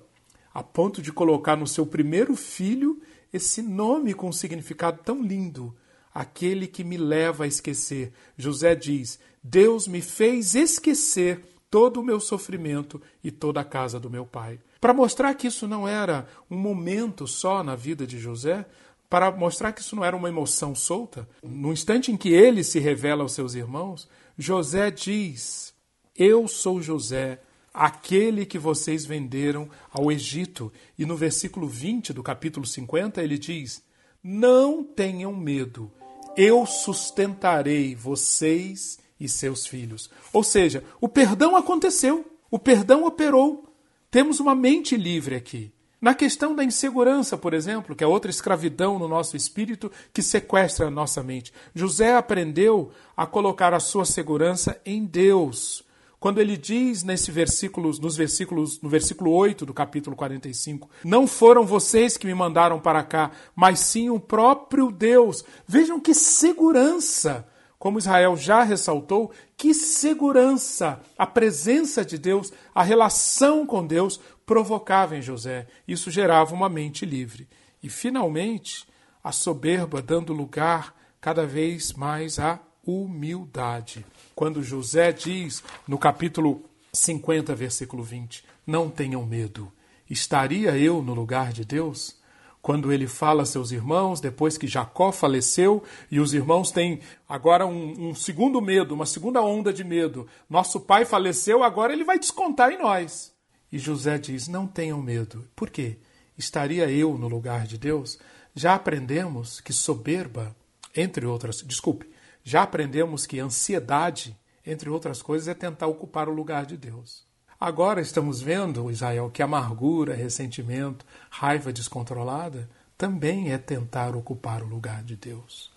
a 0.52 0.62
ponto 0.62 1.00
de 1.00 1.12
colocar 1.12 1.56
no 1.56 1.66
seu 1.66 1.86
primeiro 1.86 2.36
filho 2.36 3.00
esse 3.32 3.62
nome 3.62 4.12
com 4.14 4.28
um 4.28 4.32
significado 4.32 5.00
tão 5.04 5.22
lindo, 5.22 5.74
aquele 6.12 6.66
que 6.66 6.82
me 6.82 6.96
leva 6.96 7.44
a 7.44 7.46
esquecer. 7.46 8.12
José 8.36 8.74
diz: 8.74 9.18
Deus 9.42 9.86
me 9.86 10.00
fez 10.00 10.54
esquecer 10.54 11.44
todo 11.70 12.00
o 12.00 12.04
meu 12.04 12.18
sofrimento 12.18 13.00
e 13.22 13.30
toda 13.30 13.60
a 13.60 13.64
casa 13.64 14.00
do 14.00 14.10
meu 14.10 14.26
pai. 14.26 14.58
Para 14.80 14.92
mostrar 14.92 15.34
que 15.34 15.46
isso 15.46 15.68
não 15.68 15.86
era 15.86 16.26
um 16.50 16.56
momento 16.56 17.26
só 17.26 17.62
na 17.62 17.76
vida 17.76 18.06
de 18.06 18.18
José, 18.18 18.66
para 19.08 19.30
mostrar 19.30 19.72
que 19.72 19.80
isso 19.80 19.94
não 19.94 20.04
era 20.04 20.16
uma 20.16 20.28
emoção 20.28 20.74
solta, 20.74 21.28
no 21.42 21.72
instante 21.72 22.10
em 22.10 22.16
que 22.16 22.30
ele 22.30 22.64
se 22.64 22.78
revela 22.78 23.22
aos 23.22 23.32
seus 23.32 23.54
irmãos, 23.54 24.08
José 24.40 24.90
diz: 24.90 25.74
Eu 26.16 26.48
sou 26.48 26.80
José, 26.80 27.42
aquele 27.74 28.46
que 28.46 28.58
vocês 28.58 29.04
venderam 29.04 29.68
ao 29.92 30.10
Egito. 30.10 30.72
E 30.98 31.04
no 31.04 31.14
versículo 31.14 31.68
20 31.68 32.14
do 32.14 32.22
capítulo 32.22 32.64
50 32.64 33.22
ele 33.22 33.36
diz: 33.36 33.84
Não 34.24 34.82
tenham 34.82 35.36
medo, 35.36 35.92
eu 36.38 36.64
sustentarei 36.64 37.94
vocês 37.94 38.98
e 39.20 39.28
seus 39.28 39.66
filhos. 39.66 40.08
Ou 40.32 40.42
seja, 40.42 40.82
o 41.02 41.06
perdão 41.06 41.54
aconteceu, 41.54 42.24
o 42.50 42.58
perdão 42.58 43.04
operou. 43.04 43.66
Temos 44.10 44.40
uma 44.40 44.54
mente 44.54 44.96
livre 44.96 45.34
aqui. 45.34 45.70
Na 46.00 46.14
questão 46.14 46.54
da 46.54 46.64
insegurança, 46.64 47.36
por 47.36 47.52
exemplo, 47.52 47.94
que 47.94 48.02
é 48.02 48.06
outra 48.06 48.30
escravidão 48.30 48.98
no 48.98 49.06
nosso 49.06 49.36
espírito 49.36 49.92
que 50.14 50.22
sequestra 50.22 50.86
a 50.86 50.90
nossa 50.90 51.22
mente, 51.22 51.52
José 51.74 52.16
aprendeu 52.16 52.90
a 53.14 53.26
colocar 53.26 53.74
a 53.74 53.80
sua 53.80 54.06
segurança 54.06 54.80
em 54.86 55.04
Deus. 55.04 55.84
Quando 56.18 56.40
ele 56.40 56.56
diz 56.56 57.02
nesse 57.02 57.30
versículo, 57.30 57.90
nos 58.00 58.16
versículos, 58.16 58.80
no 58.80 58.88
versículo 58.88 59.30
8 59.32 59.66
do 59.66 59.74
capítulo 59.74 60.16
45, 60.16 60.88
não 61.04 61.26
foram 61.26 61.66
vocês 61.66 62.16
que 62.16 62.26
me 62.26 62.34
mandaram 62.34 62.80
para 62.80 63.02
cá, 63.02 63.30
mas 63.54 63.80
sim 63.80 64.08
o 64.08 64.18
próprio 64.18 64.90
Deus. 64.90 65.44
Vejam 65.66 66.00
que 66.00 66.14
segurança 66.14 67.46
como 67.80 67.98
Israel 67.98 68.36
já 68.36 68.62
ressaltou, 68.62 69.30
que 69.56 69.72
segurança 69.72 71.00
a 71.16 71.26
presença 71.26 72.04
de 72.04 72.18
Deus, 72.18 72.52
a 72.74 72.82
relação 72.82 73.64
com 73.64 73.86
Deus 73.86 74.20
provocava 74.50 75.16
em 75.16 75.22
José. 75.22 75.68
Isso 75.86 76.10
gerava 76.10 76.52
uma 76.52 76.68
mente 76.68 77.06
livre. 77.06 77.46
E, 77.80 77.88
finalmente, 77.88 78.84
a 79.22 79.30
soberba 79.30 80.02
dando 80.02 80.32
lugar 80.32 80.92
cada 81.20 81.46
vez 81.46 81.92
mais 81.92 82.36
à 82.40 82.58
humildade. 82.84 84.04
Quando 84.34 84.60
José 84.60 85.12
diz 85.12 85.62
no 85.86 85.96
capítulo 85.96 86.64
50, 86.92 87.54
versículo 87.54 88.02
20: 88.02 88.44
Não 88.66 88.90
tenham 88.90 89.24
medo, 89.24 89.70
estaria 90.08 90.76
eu 90.76 91.00
no 91.00 91.14
lugar 91.14 91.52
de 91.52 91.64
Deus? 91.64 92.18
quando 92.62 92.92
ele 92.92 93.06
fala 93.06 93.44
a 93.44 93.46
seus 93.46 93.72
irmãos, 93.72 94.20
depois 94.20 94.58
que 94.58 94.66
Jacó 94.66 95.10
faleceu, 95.10 95.82
e 96.10 96.20
os 96.20 96.34
irmãos 96.34 96.70
têm 96.70 97.00
agora 97.26 97.66
um, 97.66 98.10
um, 98.10 98.14
segundo 98.14 98.60
medo, 98.60 98.94
uma 98.94 99.06
segunda 99.06 99.40
onda 99.40 99.72
de 99.72 99.82
medo. 99.82 100.26
Nosso 100.46 100.78
pai 100.78 101.06
faleceu, 101.06 101.64
agora 101.64 101.94
ele 101.94 102.04
vai 102.04 102.18
descontar 102.18 102.70
em 102.70 102.76
nós. 102.78 103.32
E 103.70 103.78
José 103.78 104.18
diz: 104.18 104.48
Não 104.48 104.66
tenham 104.66 105.00
medo. 105.02 105.48
Por 105.54 105.70
quê? 105.70 105.98
Estaria 106.36 106.90
eu 106.90 107.16
no 107.18 107.28
lugar 107.28 107.66
de 107.66 107.78
Deus? 107.78 108.18
Já 108.54 108.74
aprendemos 108.74 109.60
que 109.60 109.72
soberba, 109.72 110.54
entre 110.94 111.26
outras, 111.26 111.62
desculpe, 111.62 112.10
já 112.42 112.62
aprendemos 112.62 113.26
que 113.26 113.38
ansiedade, 113.38 114.36
entre 114.66 114.90
outras 114.90 115.22
coisas, 115.22 115.48
é 115.48 115.54
tentar 115.54 115.86
ocupar 115.86 116.28
o 116.28 116.34
lugar 116.34 116.66
de 116.66 116.76
Deus. 116.76 117.24
Agora 117.58 118.00
estamos 118.00 118.40
vendo, 118.40 118.90
Israel, 118.90 119.30
que 119.30 119.42
amargura, 119.42 120.14
ressentimento, 120.14 121.04
raiva 121.28 121.72
descontrolada 121.72 122.68
também 123.00 123.50
é 123.50 123.56
tentar 123.56 124.14
ocupar 124.14 124.62
o 124.62 124.66
lugar 124.66 125.02
de 125.02 125.16
Deus. 125.16 125.72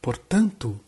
Portanto, 0.00 0.78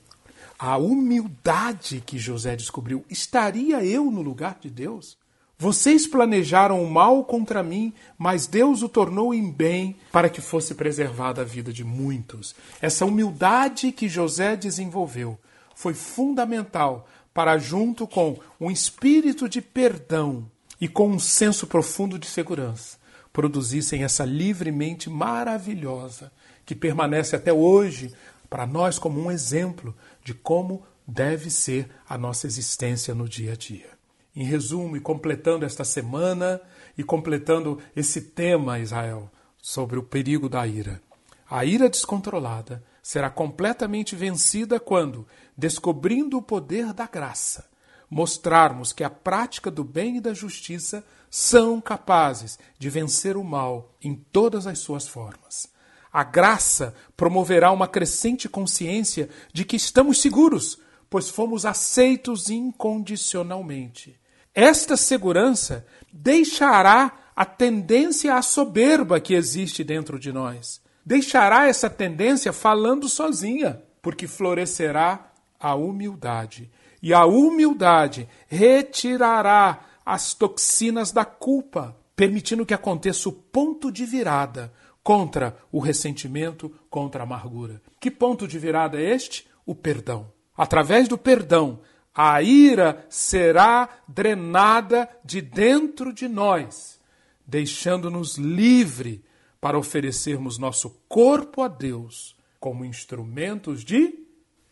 a 0.57 0.77
humildade 0.77 2.01
que 2.01 2.21
José 2.21 2.55
descobriu, 2.55 3.05
estaria 3.11 3.85
eu 3.85 4.09
no 4.09 4.23
lugar 4.23 4.59
de 4.61 4.71
Deus? 4.71 5.19
Vocês 5.63 6.09
planejaram 6.09 6.83
o 6.83 6.91
mal 6.91 7.25
contra 7.25 7.63
mim, 7.63 7.95
mas 8.19 8.49
Deus 8.49 8.83
o 8.83 8.89
tornou 8.89 9.33
em 9.33 9.49
bem 9.49 9.95
para 10.11 10.29
que 10.29 10.41
fosse 10.41 10.75
preservada 10.75 11.43
a 11.43 11.45
vida 11.45 11.73
de 11.73 11.85
muitos. 11.85 12.53
Essa 12.81 13.05
humildade 13.05 13.93
que 13.93 14.09
José 14.09 14.57
desenvolveu 14.57 15.39
foi 15.77 15.95
fundamental 15.95 17.07
para, 17.33 17.59
junto 17.59 18.09
com 18.09 18.37
um 18.61 18.73
espírito 18.73 19.49
de 19.49 19.63
perdão 19.63 20.51
e 20.81 20.89
com 20.89 21.07
um 21.09 21.21
senso 21.21 21.65
profundo 21.69 22.19
de 22.19 22.27
segurança, 22.27 22.99
produzissem 23.33 24.03
essa 24.03 24.25
livremente 24.25 25.09
maravilhosa 25.09 26.33
que 26.67 26.75
permanece 26.75 27.37
até 27.37 27.53
hoje 27.53 28.13
para 28.51 28.67
nós 28.67 28.99
como 28.99 29.21
um 29.21 29.31
exemplo 29.31 29.95
de 30.25 30.35
como 30.35 30.83
deve 31.07 31.51
ser 31.51 31.89
a 32.09 32.19
nossa 32.19 32.49
existência 32.49 33.15
no 33.15 33.29
dia 33.29 33.53
a 33.53 33.57
dia. 33.57 34.02
Em 34.35 34.45
resumo, 34.45 34.97
e 34.97 35.01
completando 35.01 35.65
esta 35.65 35.85
semana 35.85 36.61
e 36.97 37.03
completando 37.03 37.79
esse 37.95 38.21
tema, 38.21 38.79
Israel, 38.79 39.31
sobre 39.61 39.99
o 39.99 40.03
perigo 40.03 40.49
da 40.49 40.67
ira. 40.67 41.03
A 41.49 41.65
ira 41.65 41.89
descontrolada 41.89 42.83
será 43.03 43.29
completamente 43.29 44.17
vencida 44.17 44.81
quando, 44.81 45.27
descobrindo 45.57 46.39
o 46.39 46.43
poder 46.43 46.93
da 46.95 47.07
graça, 47.07 47.69
mostrarmos 48.09 48.93
que 48.93 49.05
a 49.05 49.11
prática 49.11 49.71
do 49.71 49.85
bem 49.85 50.17
e 50.17 50.21
da 50.21 50.33
justiça 50.33 51.05
são 51.31 51.81
capazes 51.81 52.59
de 52.79 52.89
vencer 52.89 53.37
o 53.37 53.45
mal 53.45 53.95
em 54.03 54.15
todas 54.15 54.67
as 54.67 54.79
suas 54.79 55.07
formas. 55.07 55.71
A 56.13 56.23
graça 56.23 56.95
promoverá 57.17 57.71
uma 57.71 57.89
crescente 57.89 58.49
consciência 58.49 59.31
de 59.53 59.65
que 59.65 59.77
estamos 59.77 60.21
seguros, 60.21 60.79
pois 61.09 61.29
fomos 61.31 61.65
aceitos 61.65 62.51
incondicionalmente. 62.51 64.19
Esta 64.55 64.97
segurança 64.97 65.87
deixará 66.13 67.13
a 67.35 67.45
tendência 67.45 68.35
à 68.35 68.43
soberba 68.43 69.19
que 69.21 69.35
existe 69.35 69.83
dentro 69.83 70.19
de 70.19 70.33
nós 70.33 70.83
deixará 71.05 71.67
essa 71.67 71.91
tendência 71.91 72.53
falando 72.53 73.09
sozinha, 73.09 73.83
porque 74.01 74.27
florescerá 74.27 75.33
a 75.59 75.75
humildade. 75.75 76.71
E 77.03 77.13
a 77.13 77.25
humildade 77.27 78.29
retirará 78.47 79.81
as 80.07 80.35
toxinas 80.35 81.13
da 81.13 81.25
culpa, 81.25 81.97
permitindo 82.15 82.67
que 82.67 82.75
aconteça 82.75 83.29
o 83.29 83.33
ponto 83.33 83.91
de 83.91 84.05
virada 84.05 84.73
contra 85.03 85.57
o 85.73 85.81
ressentimento, 85.81 86.73
contra 86.89 87.23
a 87.23 87.27
amargura. 87.27 87.83
Que 87.99 88.11
ponto 88.11 88.47
de 88.47 88.59
virada 88.59 89.01
é 89.01 89.15
este? 89.15 89.49
O 89.67 89.75
perdão. 89.75 90.31
Através 90.57 91.09
do 91.09 91.19
perdão, 91.19 91.81
a 92.15 92.43
ira 92.43 93.07
será 93.09 93.89
drenada 94.07 95.09
de 95.25 95.41
dentro 95.41 96.13
de 96.13 96.29
nós, 96.29 97.01
deixando-nos 97.47 98.37
livre 98.37 99.25
para 99.61 99.79
oferecermos 99.79 100.59
nosso 100.59 100.91
corpo 101.09 101.63
a 101.63 101.69
Deus 101.69 102.37
como 102.61 102.85
instrumentos 102.85 103.85
de 103.85 104.19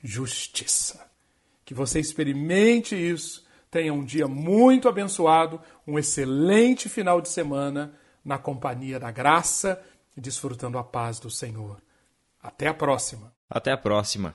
justiça. 0.02 1.10
Que 1.64 1.72
você 1.72 2.00
experimente 2.00 2.94
isso, 2.94 3.44
tenha 3.70 3.92
um 3.92 4.04
dia 4.04 4.26
muito 4.26 4.88
abençoado, 4.88 5.60
um 5.86 5.98
excelente 5.98 6.88
final 6.88 7.20
de 7.20 7.28
semana 7.28 7.94
na 8.24 8.38
companhia 8.38 8.98
da 8.98 9.10
graça 9.10 9.80
e 10.16 10.20
desfrutando 10.20 10.76
a 10.76 10.84
paz 10.84 11.18
do 11.18 11.30
Senhor. 11.30 11.80
Até 12.42 12.66
a 12.66 12.74
próxima. 12.74 13.32
Até 13.48 13.72
a 13.72 13.76
próxima. 13.76 14.34